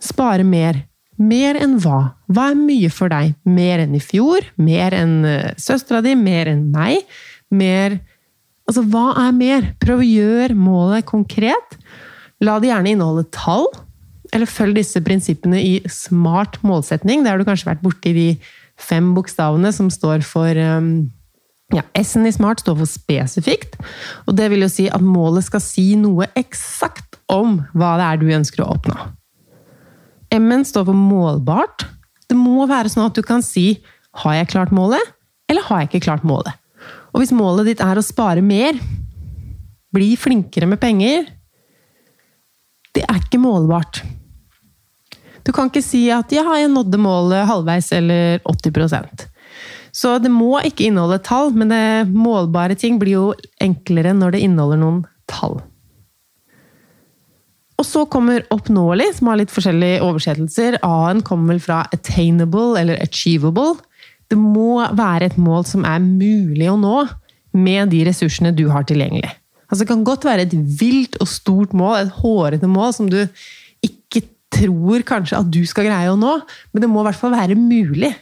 Spare 0.00 0.44
mer. 0.44 0.86
Mer 1.18 1.56
enn 1.56 1.78
hva? 1.80 2.13
Hva 2.34 2.50
er 2.50 2.58
mye 2.58 2.90
for 2.92 3.12
deg? 3.12 3.36
Mer 3.46 3.84
enn 3.84 3.94
i 3.96 4.02
fjor? 4.02 4.46
Mer 4.60 4.96
enn 4.96 5.20
uh, 5.26 5.52
søstera 5.60 6.02
di? 6.04 6.16
Mer 6.18 6.50
enn 6.52 6.66
meg? 6.74 7.06
Mer 7.54 8.00
Altså, 8.64 8.80
hva 8.88 9.10
er 9.20 9.32
mer? 9.36 9.66
Prøv 9.76 10.00
å 10.00 10.06
gjøre 10.08 10.54
målet 10.56 11.04
konkret. 11.04 11.74
La 12.40 12.56
det 12.60 12.70
gjerne 12.70 12.94
inneholde 12.94 13.26
tall. 13.34 13.66
Eller 14.32 14.48
følg 14.48 14.78
disse 14.78 15.02
prinsippene 15.04 15.60
i 15.60 15.74
smart 15.92 16.56
målsetning. 16.64 17.22
Det 17.22 17.28
har 17.28 17.40
du 17.40 17.44
kanskje 17.44 17.68
vært 17.68 17.84
borti 17.84 18.14
de 18.16 18.28
fem 18.80 19.12
bokstavene 19.14 19.68
som 19.74 19.90
står 19.92 20.24
for 20.26 20.56
um, 20.56 20.88
ja, 21.74 21.84
S-en 22.00 22.26
i 22.26 22.32
smart 22.34 22.64
står 22.64 22.80
for 22.80 22.90
spesifikt. 22.90 23.76
Og 24.26 24.36
det 24.38 24.48
vil 24.52 24.64
jo 24.64 24.70
si 24.72 24.88
at 24.88 25.04
målet 25.04 25.46
skal 25.46 25.62
si 25.62 25.92
noe 26.00 26.30
eksakt 26.38 27.20
om 27.30 27.60
hva 27.76 27.94
det 28.00 28.08
er 28.08 28.20
du 28.20 28.26
ønsker 28.36 28.64
å 28.64 28.72
oppnå. 28.74 28.96
M-en 30.34 30.64
står 30.66 30.88
for 30.88 30.98
målbart. 30.98 31.86
Det 32.34 32.40
må 32.42 32.64
være 32.66 32.90
sånn 32.90 33.06
at 33.06 33.14
du 33.14 33.22
kan 33.22 33.44
si 33.46 33.78
'har 34.18 34.34
jeg 34.34 34.50
klart 34.50 34.74
målet', 34.74 35.14
eller 35.48 35.62
'har 35.62 35.80
jeg 35.80 35.88
ikke 35.88 36.06
klart 36.10 36.26
målet'? 36.26 36.58
Og 37.14 37.22
hvis 37.22 37.30
målet 37.30 37.66
ditt 37.66 37.80
er 37.80 37.94
å 37.94 38.02
spare 38.02 38.42
mer, 38.42 38.74
bli 39.94 40.16
flinkere 40.16 40.66
med 40.66 40.80
penger 40.80 41.30
Det 42.94 43.02
er 43.02 43.18
ikke 43.18 43.42
målbart. 43.42 44.02
Du 45.44 45.50
kan 45.52 45.68
ikke 45.70 45.82
si 45.82 46.10
at 46.10 46.30
'ja, 46.30 46.42
jeg 46.42 46.70
nådde 46.70 46.98
målet 46.98 47.46
halvveis' 47.46 47.92
eller 47.92 48.40
80% 48.40 49.26
Så 49.92 50.18
det 50.20 50.30
må 50.30 50.58
ikke 50.62 50.86
inneholde 50.86 51.22
tall, 51.22 51.52
men 51.52 51.68
målbare 52.12 52.76
ting 52.76 52.98
blir 52.98 53.12
jo 53.12 53.34
enklere 53.60 54.12
når 54.12 54.32
det 54.32 54.40
inneholder 54.40 54.78
noen 54.78 55.06
tall. 55.28 55.62
Og 57.80 57.86
så 57.86 58.04
kommer 58.06 58.44
oppnåelig, 58.54 59.16
som 59.16 59.30
har 59.30 59.40
litt 59.40 59.52
forskjellige 59.52 60.02
oversettelser. 60.06 60.78
A-en 60.86 61.22
kommer 61.26 61.54
vel 61.54 61.62
fra 61.62 61.82
attainable 61.94 62.78
eller 62.80 63.00
achievable. 63.02 63.80
Det 64.30 64.38
må 64.38 64.78
være 64.94 65.30
et 65.30 65.38
mål 65.40 65.66
som 65.68 65.86
er 65.88 66.02
mulig 66.02 66.68
å 66.70 66.78
nå 66.80 67.00
med 67.54 67.90
de 67.94 68.04
ressursene 68.06 68.54
du 68.54 68.68
har 68.70 68.86
tilgjengelig. 68.86 69.32
Altså, 69.66 69.82
det 69.82 69.90
kan 69.90 70.06
godt 70.06 70.26
være 70.26 70.46
et 70.46 70.54
vilt 70.54 71.18
og 71.22 71.30
stort 71.30 71.74
mål, 71.74 71.96
et 72.04 72.16
hårete 72.20 72.70
mål, 72.70 72.92
som 72.94 73.10
du 73.10 73.20
ikke 73.84 74.22
tror 74.54 75.02
kanskje 75.06 75.40
at 75.40 75.50
du 75.50 75.64
skal 75.66 75.88
greie 75.88 76.12
å 76.12 76.18
nå, 76.18 76.36
men 76.72 76.84
det 76.84 76.90
må 76.90 77.02
i 77.02 77.08
hvert 77.08 77.18
fall 77.18 77.34
være 77.34 77.58
mulig. 77.58 78.12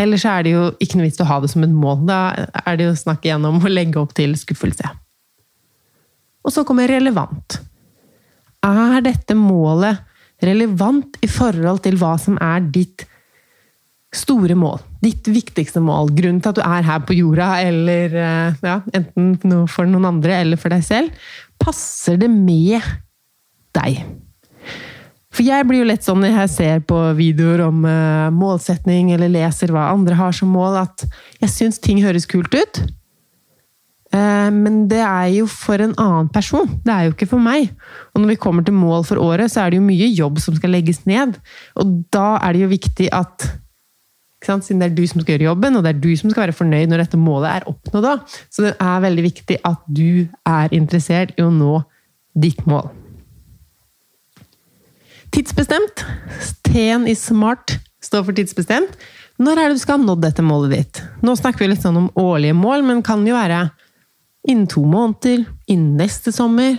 Ellers 0.00 0.24
er 0.28 0.44
det 0.44 0.52
jo 0.54 0.66
ikke 0.82 0.98
noe 0.98 1.08
vits 1.08 1.20
å 1.22 1.28
ha 1.28 1.38
det 1.40 1.50
som 1.52 1.64
et 1.64 1.72
mål. 1.72 2.04
Da 2.08 2.20
er 2.66 2.78
det 2.78 2.88
jo 2.88 2.98
snakk 2.98 3.24
igjennom 3.24 3.60
å 3.62 3.72
legge 3.72 4.00
opp 4.00 4.12
til 4.16 4.34
skuffelse. 4.36 4.88
Og 6.42 6.52
så 6.52 6.64
kommer 6.66 6.90
relevant. 6.90 7.60
Er 8.62 9.02
dette 9.04 9.34
målet 9.38 10.02
relevant 10.42 11.18
i 11.22 11.30
forhold 11.30 11.82
til 11.84 11.98
hva 12.00 12.16
som 12.20 12.38
er 12.42 12.62
ditt 12.74 13.06
store 14.12 14.56
mål. 14.58 14.80
Ditt 15.02 15.28
viktigste 15.32 15.80
mål. 15.82 16.12
Grunnen 16.16 16.42
til 16.42 16.52
at 16.52 16.58
du 16.58 16.64
er 16.64 16.84
her 16.86 17.04
på 17.06 17.16
jorda, 17.16 17.54
eller 17.64 18.16
eh, 18.20 18.58
ja, 18.66 18.80
enten 18.92 19.64
for 19.72 19.88
noen 19.88 20.10
andre 20.10 20.42
eller 20.42 20.60
for 20.60 20.74
deg 20.74 20.84
selv. 20.84 21.24
Passer 21.62 22.18
det 22.20 22.28
med 22.32 22.82
deg? 23.76 24.02
For 25.32 25.46
jeg 25.46 25.64
blir 25.64 25.80
jo 25.80 25.88
lett 25.88 26.04
sånn 26.04 26.20
når 26.20 26.34
jeg 26.42 26.52
ser 26.52 26.82
på 26.84 26.98
videoer 27.16 27.62
om 27.64 27.86
uh, 27.88 28.28
målsetning, 28.36 29.14
eller 29.14 29.32
leser 29.32 29.72
hva 29.72 29.86
andre 29.94 30.18
har 30.18 30.34
som 30.36 30.50
mål, 30.52 30.76
at 30.82 31.06
jeg 31.40 31.54
syns 31.54 31.80
ting 31.80 32.02
høres 32.04 32.28
kult 32.28 32.52
ut. 32.52 32.82
Uh, 34.12 34.50
men 34.52 34.82
det 34.90 35.00
er 35.00 35.30
jo 35.32 35.46
for 35.48 35.80
en 35.80 35.94
annen 35.96 36.28
person. 36.32 36.68
Det 36.84 36.92
er 36.92 37.08
jo 37.08 37.14
ikke 37.14 37.30
for 37.30 37.42
meg. 37.42 37.72
Og 38.12 38.22
når 38.22 38.34
vi 38.34 38.40
kommer 38.42 38.66
til 38.66 38.76
mål 38.76 39.06
for 39.08 39.20
året, 39.22 39.52
så 39.52 39.64
er 39.64 39.72
det 39.72 39.80
jo 39.80 39.88
mye 39.88 40.10
jobb 40.12 40.40
som 40.42 40.56
skal 40.58 40.74
legges 40.76 41.04
ned. 41.08 41.38
Og 41.80 41.98
da 42.12 42.36
er 42.42 42.52
det 42.52 42.64
jo 42.66 42.72
viktig 42.74 43.08
at 43.16 43.48
siden 44.42 44.80
det 44.80 44.88
er 44.90 44.96
du 44.96 45.04
som 45.06 45.20
skal 45.22 45.36
gjøre 45.36 45.50
jobben, 45.52 45.76
og 45.78 45.84
det 45.84 45.92
er 45.92 46.00
du 46.02 46.10
som 46.18 46.30
skal 46.32 46.48
være 46.48 46.56
fornøyd 46.56 46.90
når 46.90 47.04
dette 47.04 47.20
målet 47.20 47.50
er 47.50 47.68
oppnådd. 47.70 48.24
Så 48.50 48.64
det 48.66 48.74
er 48.74 49.04
veldig 49.04 49.24
viktig 49.28 49.58
at 49.64 49.84
du 49.86 50.26
er 50.48 50.74
interessert 50.74 51.30
i 51.38 51.44
å 51.44 51.52
nå 51.54 51.78
ditt 52.34 52.64
mål. 52.66 52.90
Tidsbestemt. 55.32 56.04
T-en 56.66 57.06
i 57.08 57.14
smart 57.16 57.78
står 58.04 58.26
for 58.26 58.36
tidsbestemt. 58.36 58.98
Når 59.42 59.58
er 59.58 59.70
det 59.70 59.78
du 59.78 59.82
skal 59.82 59.96
ha 59.96 60.04
nådd 60.04 60.24
dette 60.26 60.44
målet 60.44 60.74
ditt? 60.74 61.00
Nå 61.24 61.34
snakker 61.38 61.64
vi 61.64 61.70
litt 61.72 61.84
sånn 61.84 62.02
om 62.02 62.10
årlige 62.20 62.56
mål, 62.58 62.84
men 62.84 63.04
kan 63.06 63.22
jo 63.26 63.36
være 63.38 63.64
innen 64.48 64.66
to 64.70 64.82
måneder, 64.88 65.44
innen 65.70 65.98
neste 66.00 66.32
sommer. 66.34 66.78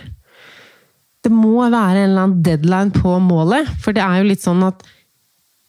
Det 1.24 1.32
må 1.32 1.62
være 1.62 2.04
en 2.04 2.10
eller 2.10 2.26
annen 2.26 2.42
deadline 2.44 2.92
på 2.96 3.16
målet, 3.24 3.70
for 3.82 3.96
det 3.96 4.04
er 4.04 4.20
jo 4.20 4.32
litt 4.32 4.44
sånn 4.44 4.66
at 4.68 4.84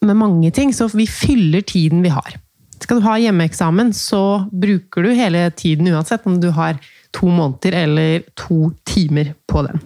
med 0.05 0.19
mange 0.21 0.51
ting, 0.53 0.73
så 0.75 0.91
vi 0.93 1.07
fyller 1.09 1.65
tiden 1.65 2.03
vi 2.05 2.13
har. 2.13 2.35
Skal 2.83 3.01
du 3.01 3.07
ha 3.07 3.15
hjemmeeksamen, 3.23 3.95
så 3.97 4.45
bruker 4.53 5.07
du 5.07 5.15
hele 5.17 5.47
tiden 5.57 5.89
uansett 5.89 6.27
om 6.29 6.37
du 6.43 6.51
har 6.53 6.77
to 7.15 7.31
måneder 7.31 7.79
eller 7.85 8.27
to 8.37 8.75
timer 8.85 9.33
på 9.49 9.63
den. 9.65 9.81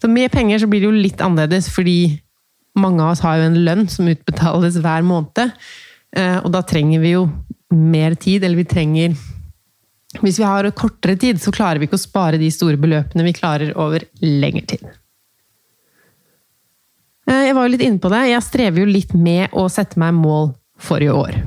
Så 0.00 0.08
med 0.08 0.32
penger 0.32 0.62
så 0.62 0.68
blir 0.70 0.80
det 0.80 0.88
jo 0.88 0.96
litt 0.96 1.22
annerledes, 1.22 1.68
fordi 1.70 2.18
mange 2.80 3.04
av 3.04 3.12
oss 3.12 3.22
har 3.24 3.38
jo 3.38 3.50
en 3.50 3.60
lønn 3.66 3.86
som 3.92 4.08
utbetales 4.08 4.80
hver 4.80 5.04
måned. 5.06 5.52
Eh, 6.16 6.38
og 6.40 6.48
da 6.54 6.64
trenger 6.66 7.02
vi 7.04 7.14
jo 7.14 7.26
mer 7.70 8.16
tid, 8.18 8.42
eller 8.42 8.62
vi 8.62 8.70
trenger 8.70 9.18
Hvis 10.18 10.40
vi 10.40 10.46
har 10.46 10.66
kortere 10.74 11.14
tid, 11.16 11.38
så 11.38 11.52
klarer 11.54 11.78
vi 11.78 11.86
ikke 11.86 11.98
å 12.00 12.02
spare 12.02 12.40
de 12.40 12.48
store 12.50 12.80
beløpene 12.80 13.26
vi 13.28 13.36
klarer 13.36 13.70
over 13.78 14.02
lengre 14.24 14.64
tid. 14.72 14.82
Eh, 17.30 17.46
jeg 17.46 17.54
var 17.54 17.66
jo 17.66 17.74
litt 17.76 17.86
inne 17.86 18.02
på 18.02 18.10
det. 18.10 18.24
Jeg 18.32 18.46
strever 18.46 18.82
jo 18.82 18.90
litt 18.90 19.14
med 19.14 19.54
å 19.54 19.68
sette 19.70 20.00
meg 20.02 20.16
mål 20.18 20.50
forrige 20.82 21.14
år. 21.14 21.38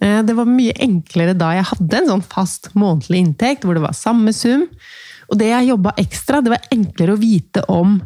Eh, 0.00 0.22
det 0.24 0.36
var 0.38 0.48
mye 0.48 0.76
enklere 0.84 1.36
da 1.36 1.52
jeg 1.58 1.68
hadde 1.74 2.00
en 2.00 2.12
sånn 2.14 2.24
fast 2.24 2.70
månedlig 2.78 3.24
inntekt, 3.26 3.66
hvor 3.66 3.76
det 3.76 3.84
var 3.84 3.96
samme 3.98 4.32
sum. 4.32 4.64
Og 5.28 5.40
det 5.40 5.50
jeg 5.50 5.68
jobba 5.68 5.92
ekstra, 6.00 6.40
det 6.40 6.54
var 6.54 6.70
enklere 6.72 7.16
å 7.16 7.20
vite 7.20 7.66
om 7.68 8.00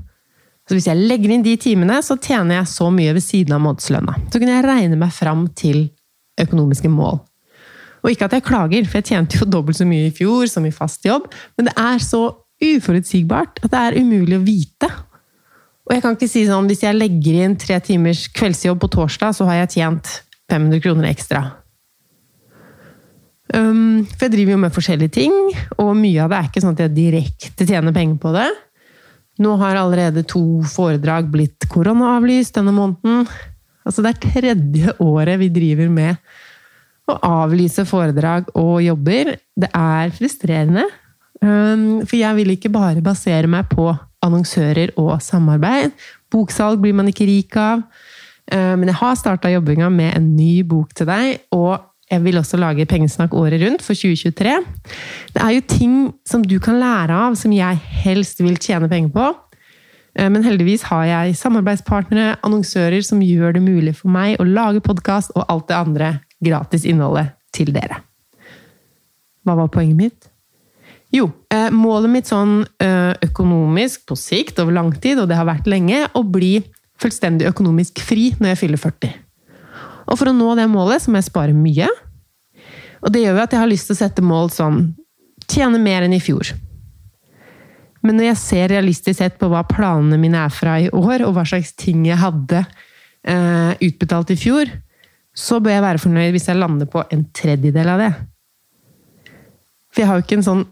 så 0.63 0.77
Hvis 0.77 0.87
jeg 0.87 1.09
legger 1.11 1.33
inn 1.35 1.43
de 1.43 1.57
timene, 1.59 1.97
så 2.07 2.15
tjener 2.23 2.61
jeg 2.61 2.71
så 2.71 2.87
mye 2.95 3.13
ved 3.17 3.25
siden 3.25 3.57
av 3.57 3.65
månedslønna. 3.65 4.13
Så 4.31 4.39
kunne 4.39 4.55
jeg 4.55 4.65
regne 4.65 4.97
meg 4.97 5.11
fram 5.13 5.49
til 5.59 5.89
økonomiske 6.39 6.89
mål. 6.89 7.19
Og 8.03 8.11
ikke 8.11 8.27
at 8.27 8.37
jeg 8.37 8.47
klager, 8.47 8.87
for 8.89 8.99
jeg 8.99 9.11
tjente 9.13 9.39
jo 9.39 9.49
dobbelt 9.49 9.79
så 9.79 9.87
mye 9.87 10.09
i 10.09 10.15
fjor 10.15 10.49
som 10.51 10.67
i 10.67 10.75
fast 10.75 11.07
jobb, 11.07 11.29
men 11.57 11.69
det 11.69 11.75
er 11.79 12.03
så 12.03 12.25
uforutsigbart 12.63 13.63
at 13.63 13.71
det 13.73 13.81
er 13.81 13.99
umulig 14.03 14.39
å 14.39 14.45
vite. 14.45 14.91
Og 15.87 15.95
jeg 15.97 16.03
kan 16.05 16.15
ikke 16.17 16.31
si 16.31 16.45
sånn 16.47 16.69
hvis 16.71 16.85
jeg 16.85 16.99
legger 16.99 17.41
inn 17.45 17.57
tre 17.59 17.79
timers 17.83 18.29
kveldsjobb 18.35 18.83
på 18.83 18.91
torsdag, 18.97 19.35
så 19.39 19.49
har 19.49 19.63
jeg 19.63 19.75
tjent 19.79 20.13
500 20.53 20.83
kroner 20.85 21.11
ekstra. 21.11 21.43
Um, 23.53 24.05
for 24.09 24.27
jeg 24.27 24.33
driver 24.33 24.55
jo 24.55 24.61
med 24.63 24.75
forskjellige 24.75 25.15
ting, 25.19 25.35
og 25.77 25.95
mye 25.99 26.23
av 26.25 26.31
det 26.33 26.39
er 26.39 26.51
ikke 26.51 26.63
sånn 26.65 26.77
at 26.77 26.85
jeg 26.87 26.95
direkte 26.97 27.67
tjener 27.69 27.95
penger 27.95 28.21
på 28.23 28.33
det. 28.37 28.49
Nå 29.43 29.57
har 29.61 29.81
allerede 29.81 30.25
to 30.29 30.63
foredrag 30.69 31.29
blitt 31.33 31.67
koronaavlyst 31.73 32.57
denne 32.57 32.75
måneden. 32.77 33.27
Altså 33.83 34.05
det 34.05 34.13
er 34.13 34.23
tredje 34.23 34.95
året 35.03 35.41
vi 35.41 35.51
driver 35.53 35.91
med 35.93 36.21
å 37.11 37.19
avlyse 37.27 37.85
foredrag 37.89 38.51
og 38.59 38.77
jobber. 38.85 39.35
Det 39.59 39.71
er 39.75 40.13
frustrerende. 40.15 40.87
Um, 41.43 42.03
for 42.07 42.17
jeg 42.21 42.39
vil 42.39 42.55
ikke 42.55 42.71
bare 42.73 43.03
basere 43.03 43.51
meg 43.51 43.71
på 43.73 43.89
annonsører 44.23 44.95
og 45.01 45.17
samarbeid. 45.25 45.95
Boksalg 46.31 46.83
blir 46.83 46.95
man 46.95 47.11
ikke 47.11 47.27
rik 47.27 47.57
av. 47.59 47.83
Um, 48.53 48.83
men 48.83 48.93
jeg 48.93 49.01
har 49.01 49.19
starta 49.19 49.51
jobbinga 49.51 49.91
med 49.91 50.15
en 50.15 50.29
ny 50.37 50.63
bok 50.67 50.95
til 50.95 51.11
deg, 51.11 51.43
og 51.55 51.89
jeg 52.13 52.23
vil 52.27 52.39
også 52.39 52.59
lage 52.61 52.87
Pengesnakk 52.87 53.35
året 53.35 53.63
rundt 53.63 53.83
for 53.83 53.97
2023. 53.97 54.59
Det 55.33 55.43
er 55.43 55.55
jo 55.57 55.69
ting 55.71 55.95
som 56.29 56.45
du 56.45 56.59
kan 56.61 56.79
lære 56.79 57.17
av, 57.29 57.39
som 57.41 57.55
jeg 57.57 57.81
helst 58.05 58.43
vil 58.45 58.59
tjene 58.61 58.91
penger 58.91 59.15
på. 59.15 59.31
Eh, 60.19 60.29
men 60.29 60.45
heldigvis 60.45 60.85
har 60.91 61.07
jeg 61.09 61.39
samarbeidspartnere, 61.41 62.37
annonsører, 62.45 63.01
som 63.07 63.23
gjør 63.25 63.57
det 63.57 63.65
mulig 63.65 63.97
for 63.99 64.13
meg 64.13 64.37
å 64.39 64.47
lage 64.47 64.85
podkast 64.85 65.33
og 65.35 65.49
alt 65.49 65.71
det 65.73 65.79
andre 65.79 66.13
gratis 66.43 66.87
innholdet 66.89 67.33
til 67.55 67.73
dere. 67.75 68.03
Hva 69.43 69.57
var 69.59 69.73
poenget 69.75 69.99
mitt? 69.99 70.29
Jo, 71.13 71.27
eh, 71.53 71.69
målet 71.75 72.11
mitt 72.11 72.31
sånn 72.31 72.63
eh, 72.81 73.13
økonomisk 73.27 74.07
på 74.09 74.17
sikt 74.17 74.63
over 74.63 74.73
lang 74.73 74.95
tid, 74.97 75.21
og 75.21 75.29
det 75.29 75.37
har 75.37 75.49
vært 75.49 75.69
lenge, 75.69 76.07
å 76.17 76.23
bli 76.25 76.63
fullstendig 77.03 77.51
økonomisk 77.51 78.01
fri 78.01 78.31
når 78.39 78.55
jeg 78.55 78.63
fyller 78.63 78.81
40. 78.81 79.13
Og 80.09 80.19
for 80.19 80.31
å 80.31 80.37
nå 80.37 80.55
det 80.57 80.71
målet 80.73 81.05
så 81.05 81.13
må 81.13 81.21
jeg 81.21 81.29
spare 81.29 81.57
mye. 81.57 81.89
Og 83.03 83.13
det 83.13 83.25
gjør 83.25 83.37
jo 83.37 83.45
at 83.45 83.55
jeg 83.55 83.63
har 83.63 83.71
lyst 83.71 83.89
til 83.91 83.97
å 83.97 84.01
sette 84.01 84.25
mål 84.25 84.53
som 84.55 84.83
tjene 85.51 85.81
mer 85.83 86.07
enn 86.07 86.17
i 86.17 86.23
fjor. 86.23 86.55
Men 88.03 88.19
når 88.19 88.33
jeg 88.33 88.41
ser 88.41 88.73
realistisk 88.73 89.21
sett 89.21 89.37
på 89.39 89.51
hva 89.51 89.63
planene 89.69 90.19
mine 90.19 90.41
er 90.47 90.55
fra 90.55 90.79
i 90.83 90.89
år, 90.91 91.23
og 91.27 91.37
hva 91.37 91.45
slags 91.47 91.75
ting 91.79 92.07
jeg 92.09 92.19
hadde 92.19 92.65
eh, 92.65 93.75
utbetalt 93.85 94.33
i 94.35 94.39
fjor, 94.39 94.71
så 95.33 95.59
bør 95.63 95.77
jeg 95.77 95.85
være 95.85 96.03
fornøyd 96.03 96.35
hvis 96.35 96.49
jeg 96.51 96.61
lander 96.61 96.89
på 96.91 97.05
en 97.15 97.25
tredjedel 97.35 97.91
av 97.95 98.03
det. 98.03 98.13
For 99.93 100.03
jeg 100.03 100.11
har 100.11 100.19
jo 100.19 100.27
ikke 100.27 100.41
en 100.41 100.49
sånn 100.51 100.65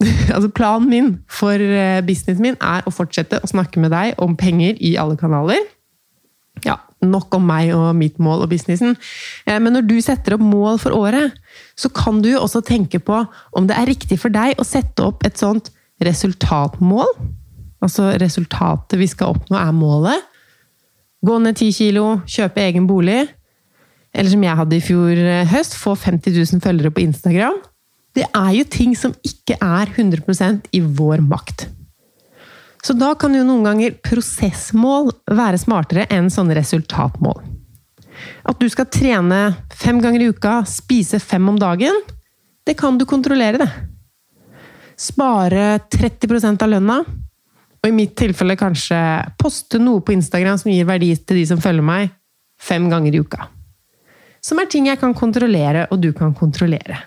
Altså, 0.32 0.48
planen 0.56 0.88
min 0.88 1.08
for 1.28 1.60
eh, 1.60 2.00
businessen 2.06 2.44
min 2.46 2.56
er 2.64 2.86
å 2.88 2.92
fortsette 2.94 3.42
å 3.42 3.50
snakke 3.50 3.82
med 3.82 3.92
deg 3.92 4.20
om 4.22 4.32
penger 4.38 4.78
i 4.80 4.94
alle 5.00 5.18
kanaler. 5.20 5.60
Ja, 6.64 6.78
nok 7.04 7.34
om 7.36 7.44
meg 7.48 7.72
og 7.76 7.90
mitt 7.98 8.16
mål 8.22 8.46
og 8.46 8.52
businessen. 8.52 8.96
Eh, 9.44 9.58
men 9.60 9.76
når 9.76 9.84
du 9.90 9.98
setter 10.00 10.38
opp 10.38 10.44
mål 10.44 10.80
for 10.80 10.96
året, 10.96 11.36
så 11.76 11.90
kan 11.92 12.22
du 12.24 12.30
jo 12.32 12.40
også 12.40 12.62
tenke 12.64 13.00
på 13.04 13.18
om 13.52 13.68
det 13.68 13.76
er 13.76 13.90
riktig 13.90 14.16
for 14.22 14.32
deg 14.32 14.56
å 14.56 14.64
sette 14.64 15.04
opp 15.04 15.26
et 15.28 15.40
sånt 15.40 15.68
resultatmål. 16.00 17.12
Altså 17.84 18.14
resultatet 18.20 18.98
vi 19.00 19.08
skal 19.08 19.34
oppnå, 19.34 19.58
er 19.60 19.76
målet. 19.76 20.24
Gå 21.24 21.36
ned 21.44 21.58
10 21.58 21.76
kilo, 21.76 22.06
kjøpe 22.28 22.64
egen 22.64 22.88
bolig. 22.88 23.26
Eller 24.14 24.32
som 24.32 24.44
jeg 24.44 24.58
hadde 24.58 24.76
i 24.76 24.84
fjor 24.84 25.18
eh, 25.18 25.50
høst, 25.50 25.76
få 25.78 25.94
50 25.98 26.34
000 26.34 26.64
følgere 26.64 26.94
på 26.94 27.04
Instagram. 27.04 27.60
Det 28.16 28.26
er 28.26 28.54
jo 28.56 28.66
ting 28.66 28.96
som 28.98 29.14
ikke 29.26 29.54
er 29.62 29.92
100% 29.94 30.72
i 30.74 30.80
vår 30.82 31.22
makt. 31.22 31.68
Så 32.82 32.96
da 32.96 33.12
kan 33.18 33.34
jo 33.36 33.44
noen 33.44 33.66
ganger 33.66 33.96
prosessmål 34.02 35.12
være 35.30 35.60
smartere 35.60 36.08
enn 36.10 36.30
sånne 36.32 36.56
resultatmål. 36.58 37.42
At 38.48 38.60
du 38.60 38.66
skal 38.72 38.88
trene 38.90 39.40
fem 39.76 40.00
ganger 40.02 40.24
i 40.24 40.30
uka, 40.32 40.60
spise 40.68 41.20
fem 41.22 41.46
om 41.48 41.58
dagen, 41.60 41.96
det 42.66 42.76
kan 42.80 42.98
du 42.98 43.06
kontrollere, 43.08 43.60
det. 43.62 43.70
Spare 45.00 45.78
30% 45.92 46.60
av 46.64 46.72
lønna, 46.72 46.98
og 47.80 47.88
i 47.88 47.96
mitt 47.96 48.12
tilfelle 48.18 48.58
kanskje 48.60 48.98
poste 49.40 49.80
noe 49.80 50.02
på 50.04 50.12
Instagram 50.16 50.58
som 50.60 50.72
gir 50.72 50.88
verdi 50.88 51.14
til 51.16 51.40
de 51.40 51.46
som 51.48 51.62
følger 51.62 51.84
meg, 51.84 52.12
fem 52.60 52.90
ganger 52.92 53.16
i 53.16 53.22
uka. 53.24 53.48
Som 54.44 54.60
er 54.60 54.68
ting 54.72 54.88
jeg 54.88 55.00
kan 55.00 55.14
kontrollere, 55.16 55.86
og 55.92 56.00
du 56.00 56.10
kan 56.16 56.32
kontrollere. 56.36 56.98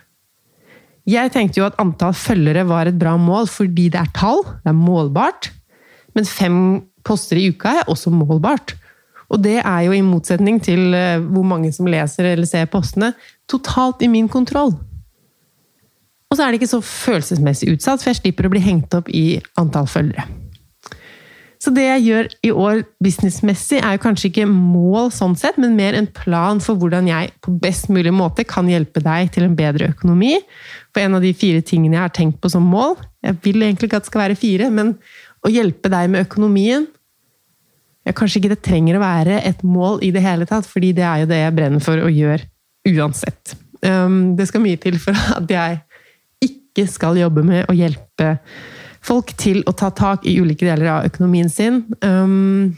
Jeg 1.10 1.34
tenkte 1.34 1.60
jo 1.60 1.65
at 1.67 1.80
antall 1.82 2.13
følgere 2.15 2.63
var 2.69 2.88
et 2.88 3.00
bra 3.00 3.17
mål 3.19 3.50
fordi 3.52 3.89
det 3.91 4.00
er 4.00 4.13
tall, 4.15 4.43
det 4.63 4.72
er 4.72 4.78
målbart. 4.78 5.50
Men 6.15 6.30
fem 6.30 6.58
poster 7.04 7.41
i 7.41 7.50
uka 7.52 7.80
er 7.82 7.91
også 7.91 8.13
målbart. 8.13 8.76
Og 9.34 9.41
det 9.43 9.58
er 9.60 9.82
jo 9.88 9.96
i 9.98 10.04
motsetning 10.06 10.62
til 10.63 10.93
eh, 10.96 11.19
hvor 11.19 11.46
mange 11.48 11.72
som 11.74 11.89
leser 11.89 12.30
eller 12.34 12.48
ser 12.48 12.69
postene, 12.72 13.13
totalt 13.50 14.04
i 14.06 14.12
min 14.12 14.30
kontroll. 14.32 14.76
Og 16.30 16.38
så 16.38 16.46
er 16.46 16.54
det 16.54 16.62
ikke 16.62 16.72
så 16.72 16.82
følelsesmessig 16.82 17.74
utsatt, 17.74 18.02
for 18.02 18.10
jeg 18.10 18.22
slipper 18.22 18.48
å 18.48 18.54
bli 18.54 18.62
hengt 18.63 18.93
opp 18.98 19.10
i 19.10 19.41
antall 19.60 19.89
følgere. 19.89 20.26
Så 21.63 21.71
det 21.71 21.86
jeg 21.86 22.04
gjør 22.04 22.28
i 22.43 22.49
år 22.52 22.82
businessmessig, 23.04 23.78
er 23.80 23.99
kanskje 24.04 24.28
ikke 24.28 24.47
mål 24.49 25.13
sånn 25.15 25.38
sett, 25.39 25.56
men 25.62 25.78
mer 25.78 25.95
en 25.95 26.10
plan 26.12 26.60
for 26.63 26.76
hvordan 26.80 27.08
jeg 27.08 27.30
på 27.45 27.54
best 27.63 27.88
mulig 27.93 28.12
måte 28.12 28.43
kan 28.47 28.67
hjelpe 28.67 28.99
deg 29.04 29.32
til 29.32 29.45
en 29.47 29.56
bedre 29.56 29.93
økonomi. 29.93 30.34
For 30.91 31.06
en 31.06 31.15
av 31.15 31.23
de 31.23 31.32
fire 31.38 31.63
tingene 31.63 31.95
jeg 31.95 32.04
har 32.04 32.15
tenkt 32.15 32.41
på 32.43 32.52
som 32.52 32.65
mål 32.67 32.97
Jeg 33.23 33.38
vil 33.45 33.63
egentlig 33.63 33.88
ikke 33.88 34.02
at 34.02 34.04
det 34.04 34.12
skal 34.12 34.26
være 34.26 34.39
fire, 34.39 34.67
men 34.76 34.97
å 35.43 35.52
hjelpe 35.52 35.91
deg 35.91 36.12
med 36.12 36.26
økonomien 36.28 36.89
ja, 38.04 38.12
kanskje 38.12 38.41
ikke 38.41 38.52
det 38.52 38.63
trenger 38.65 38.99
å 38.99 39.04
være 39.04 39.39
et 39.47 39.63
mål 39.63 40.02
i 40.04 40.12
det 40.12 40.23
hele 40.26 40.47
tatt, 40.49 40.67
fordi 40.67 40.91
det 40.97 41.06
er 41.08 41.23
jo 41.23 41.30
det 41.32 41.39
jeg 41.39 41.56
brenner 41.56 41.84
for 41.84 42.04
å 42.04 42.12
gjøre 42.12 42.43
uansett. 42.91 43.56
Um, 43.80 44.36
det 44.36 44.49
skal 44.49 44.63
mye 44.63 44.80
til 44.84 44.99
for 44.99 45.15
at 45.39 45.47
jeg 45.47 45.80
ikke 46.43 46.88
skal 46.91 47.19
jobbe 47.21 47.45
med 47.47 47.69
å 47.71 47.78
hjelpe 47.78 48.36
folk 49.04 49.34
til 49.39 49.62
å 49.68 49.74
ta 49.76 49.92
tak 49.94 50.28
i 50.28 50.38
ulike 50.39 50.68
deler 50.68 50.92
av 50.98 51.10
økonomien 51.10 51.50
sin. 51.52 51.84
Um, 52.04 52.76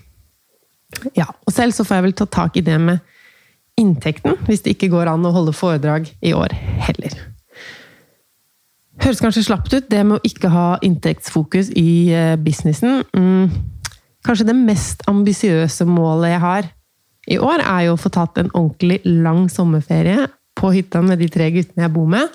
ja, 1.18 1.28
og 1.46 1.54
selv 1.54 1.76
så 1.76 1.86
får 1.86 2.00
jeg 2.00 2.08
vel 2.08 2.18
ta 2.18 2.28
tak 2.32 2.58
i 2.58 2.66
det 2.66 2.78
med 2.82 3.04
inntekten, 3.80 4.38
hvis 4.48 4.64
det 4.64 4.76
ikke 4.76 4.92
går 4.94 5.12
an 5.12 5.26
å 5.28 5.34
holde 5.36 5.56
foredrag 5.56 6.08
i 6.24 6.32
år 6.36 6.54
heller. 6.86 7.16
Høres 9.04 9.20
kanskje 9.20 9.44
slapt 9.44 9.74
ut, 9.74 9.90
det 9.92 10.06
med 10.08 10.18
å 10.18 10.28
ikke 10.28 10.50
ha 10.54 10.68
inntektsfokus 10.86 11.74
i 11.76 12.14
eh, 12.16 12.38
businessen. 12.40 13.04
Mm, 13.12 13.52
kanskje 14.26 14.48
det 14.48 14.56
mest 14.56 15.04
ambisiøse 15.12 15.88
målet 15.90 16.38
jeg 16.38 16.44
har 16.46 16.72
i 17.36 17.40
år, 17.42 17.60
er 17.66 17.88
jo 17.90 17.98
å 17.98 18.00
få 18.00 18.14
tatt 18.14 18.40
en 18.40 18.54
ordentlig 18.54 19.02
lang 19.04 19.50
sommerferie 19.52 20.30
på 20.56 20.72
hytta 20.72 21.02
med 21.04 21.20
de 21.20 21.28
tre 21.32 21.50
guttene 21.52 21.88
jeg 21.88 21.94
bor 21.98 22.08
med. 22.10 22.32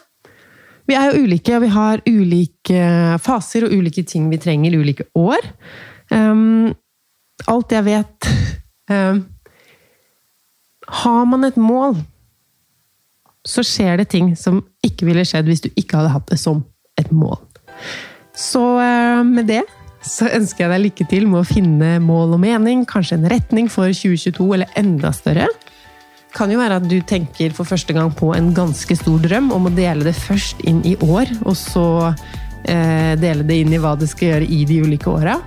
Vi 0.88 0.96
er 0.98 1.10
jo 1.10 1.24
ulike, 1.24 1.56
og 1.56 1.64
vi 1.64 1.72
har 1.74 2.02
ulike 2.08 2.84
faser 3.22 3.66
og 3.66 3.74
ulike 3.74 4.04
ting 4.08 4.28
vi 4.30 4.40
trenger 4.42 4.78
ulike 4.78 5.06
år. 5.18 5.50
Um, 6.10 6.72
alt 7.50 7.72
jeg 7.72 7.86
vet 7.86 8.26
um, 8.90 9.20
Har 11.00 11.28
man 11.30 11.46
et 11.46 11.58
mål, 11.60 11.94
så 13.46 13.62
skjer 13.64 14.00
det 14.02 14.08
ting 14.10 14.32
som 14.36 14.58
ikke 14.84 15.06
ville 15.06 15.22
skjedd 15.24 15.46
hvis 15.48 15.62
du 15.64 15.70
ikke 15.70 16.00
hadde 16.00 16.14
hatt 16.16 16.26
det 16.32 16.40
som 16.42 16.64
et 17.00 17.12
mål. 17.14 17.38
Så 18.36 18.64
uh, 18.80 19.22
med 19.26 19.48
det 19.52 19.62
så 20.06 20.30
ønsker 20.32 20.64
jeg 20.64 20.72
deg 20.72 20.84
lykke 20.86 21.06
til 21.10 21.26
med 21.28 21.42
å 21.42 21.48
finne 21.48 21.98
mål 22.02 22.36
og 22.36 22.40
mening, 22.40 22.86
kanskje 22.88 23.18
en 23.18 23.28
retning 23.30 23.68
for 23.72 23.92
2022 23.92 24.46
eller 24.56 24.78
enda 24.80 25.12
større. 25.12 25.48
Kan 26.34 26.52
jo 26.52 26.60
være 26.60 26.78
at 26.78 26.86
du 26.86 27.00
tenker 27.02 27.54
for 27.56 27.66
første 27.66 27.94
gang 27.96 28.12
på 28.14 28.30
en 28.36 28.52
ganske 28.54 28.94
stor 28.98 29.18
drøm 29.22 29.50
om 29.54 29.66
å 29.66 29.74
dele 29.74 30.06
det 30.06 30.14
først 30.14 30.62
inn 30.68 30.82
i 30.86 30.94
år, 31.02 31.30
og 31.42 31.56
så 31.58 31.86
eh, 32.10 33.16
dele 33.18 33.46
det 33.46 33.62
inn 33.64 33.74
i 33.74 33.80
hva 33.82 33.96
du 33.98 34.06
skal 34.08 34.34
gjøre 34.34 34.50
i 34.50 34.62
de 34.68 34.78
ulike 34.86 35.10
åra. 35.10 35.40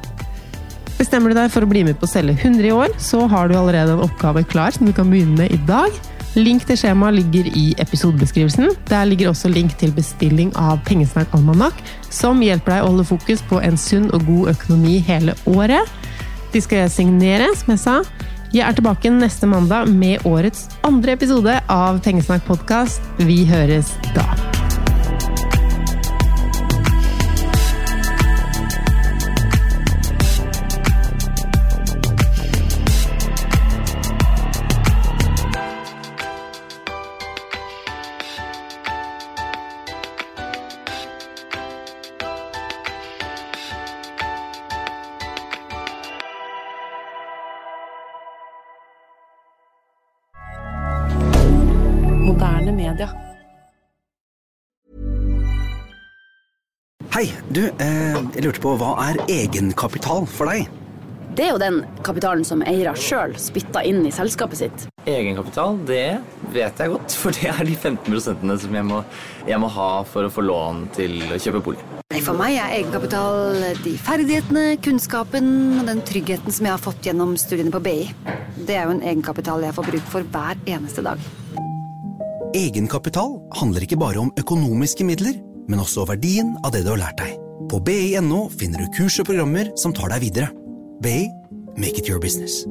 Bestemmer 0.99 1.31
du 1.31 1.39
deg 1.39 1.51
for 1.51 1.65
å 1.65 1.69
bli 1.69 1.85
med 1.87 1.97
på 1.99 2.07
å 2.07 2.11
selge 2.11 2.35
100 2.35 2.67
i 2.67 2.73
år, 2.75 2.91
så 3.01 3.23
har 3.31 3.49
du 3.49 3.55
allerede 3.57 3.95
en 3.95 4.03
oppgave 4.05 4.43
klar 4.47 4.75
som 4.75 4.87
du 4.87 4.93
kan 4.95 5.09
begynne 5.11 5.39
med 5.39 5.55
i 5.55 5.61
dag. 5.67 5.95
Link 6.33 6.63
til 6.65 6.77
skjemaet 6.79 7.19
ligger 7.19 7.47
i 7.53 7.65
episodebeskrivelsen. 7.81 8.71
Der 8.89 9.05
ligger 9.05 9.29
også 9.29 9.51
link 9.53 9.75
til 9.77 9.93
bestilling 9.93 10.49
av 10.57 10.79
Pengesnakk 10.87 11.33
almanakk, 11.37 11.77
som 12.09 12.41
hjelper 12.41 12.75
deg 12.75 12.85
å 12.85 12.89
holde 12.89 13.05
fokus 13.05 13.43
på 13.49 13.59
en 13.61 13.77
sunn 13.77 14.09
og 14.11 14.25
god 14.25 14.55
økonomi 14.55 14.97
hele 15.05 15.35
året. 15.49 15.89
De 16.53 16.61
skal 16.61 16.83
jeg 16.83 16.93
signere, 16.95 17.51
som 17.57 17.73
jeg 17.73 17.81
sa. 17.81 17.97
Jeg 18.53 18.67
er 18.69 18.75
tilbake 18.77 19.09
neste 19.09 19.47
mandag 19.49 19.89
med 19.89 20.27
årets 20.29 20.67
andre 20.85 21.15
episode 21.17 21.57
av 21.73 21.97
Pengesnakk 22.05 22.45
podkast. 22.45 23.01
Vi 23.17 23.41
høres 23.49 23.95
da. 24.13 24.52
Moderne 52.43 52.71
media. 52.75 53.09
Hei, 57.13 57.29
du, 57.55 57.61
eh, 57.79 58.17
jeg 58.35 58.43
lurte 58.43 58.59
på 58.59 58.73
hva 58.81 58.89
er 59.05 59.19
egenkapital 59.31 60.25
for 60.27 60.51
deg? 60.51 60.65
Det 61.37 61.45
er 61.45 61.53
jo 61.53 61.61
den 61.61 61.77
kapitalen 62.03 62.43
som 62.43 62.59
eiere 62.67 62.91
sjøl 62.99 63.37
spytter 63.39 63.87
inn 63.87 64.01
i 64.03 64.11
selskapet 64.11 64.59
sitt. 64.59 64.83
Egenkapital, 65.07 65.77
det 65.87 66.19
vet 66.51 66.81
jeg 66.83 66.91
godt, 66.91 67.15
for 67.21 67.37
det 67.37 67.47
er 67.53 67.63
de 67.69 67.77
15% 67.77 68.43
som 68.65 68.75
jeg 68.75 68.87
må, 68.89 68.99
jeg 69.47 69.61
må 69.63 69.69
ha 69.77 69.87
for 70.09 70.27
å 70.27 70.33
få 70.33 70.43
lån 70.43 70.81
til 70.97 71.15
å 71.31 71.39
kjøpe 71.39 71.61
bolig. 71.69 71.85
Nei, 72.11 72.19
For 72.25 72.35
meg 72.37 72.57
er 72.57 72.75
egenkapital 72.81 73.63
de 73.85 73.93
ferdighetene, 74.09 74.65
kunnskapen 74.83 75.47
og 75.77 75.87
den 75.93 76.03
tryggheten 76.11 76.51
som 76.51 76.67
jeg 76.67 76.75
har 76.75 76.83
fått 76.89 77.07
gjennom 77.07 77.37
studiene 77.39 77.71
på 77.71 77.81
BI. 77.87 78.11
Det 78.67 78.75
er 78.75 78.83
jo 78.83 78.97
en 78.97 79.01
egenkapital 79.13 79.63
jeg 79.63 79.79
får 79.79 79.89
bruk 79.93 80.11
for 80.17 80.35
hver 80.35 80.59
eneste 80.75 81.07
dag. 81.07 81.23
Egenkapital 82.53 83.39
handler 83.57 83.85
ikke 83.85 83.97
bare 83.97 84.21
om 84.21 84.33
økonomiske 84.37 85.05
midler, 85.07 85.39
men 85.69 85.81
også 85.81 86.05
verdien 86.09 86.53
av 86.61 86.75
det 86.75 86.83
du 86.85 86.91
har 86.93 87.01
lært 87.01 87.17
deg. 87.23 87.39
På 87.71 87.79
bi.no 87.81 88.45
finner 88.53 88.83
du 88.83 88.93
kurs 88.93 89.17
og 89.23 89.29
programmer 89.31 89.71
som 89.79 89.95
tar 89.95 90.13
deg 90.13 90.27
videre. 90.27 90.51
BI 91.01 91.31
make 91.77 91.97
it 91.97 92.09
your 92.09 92.21
business. 92.21 92.65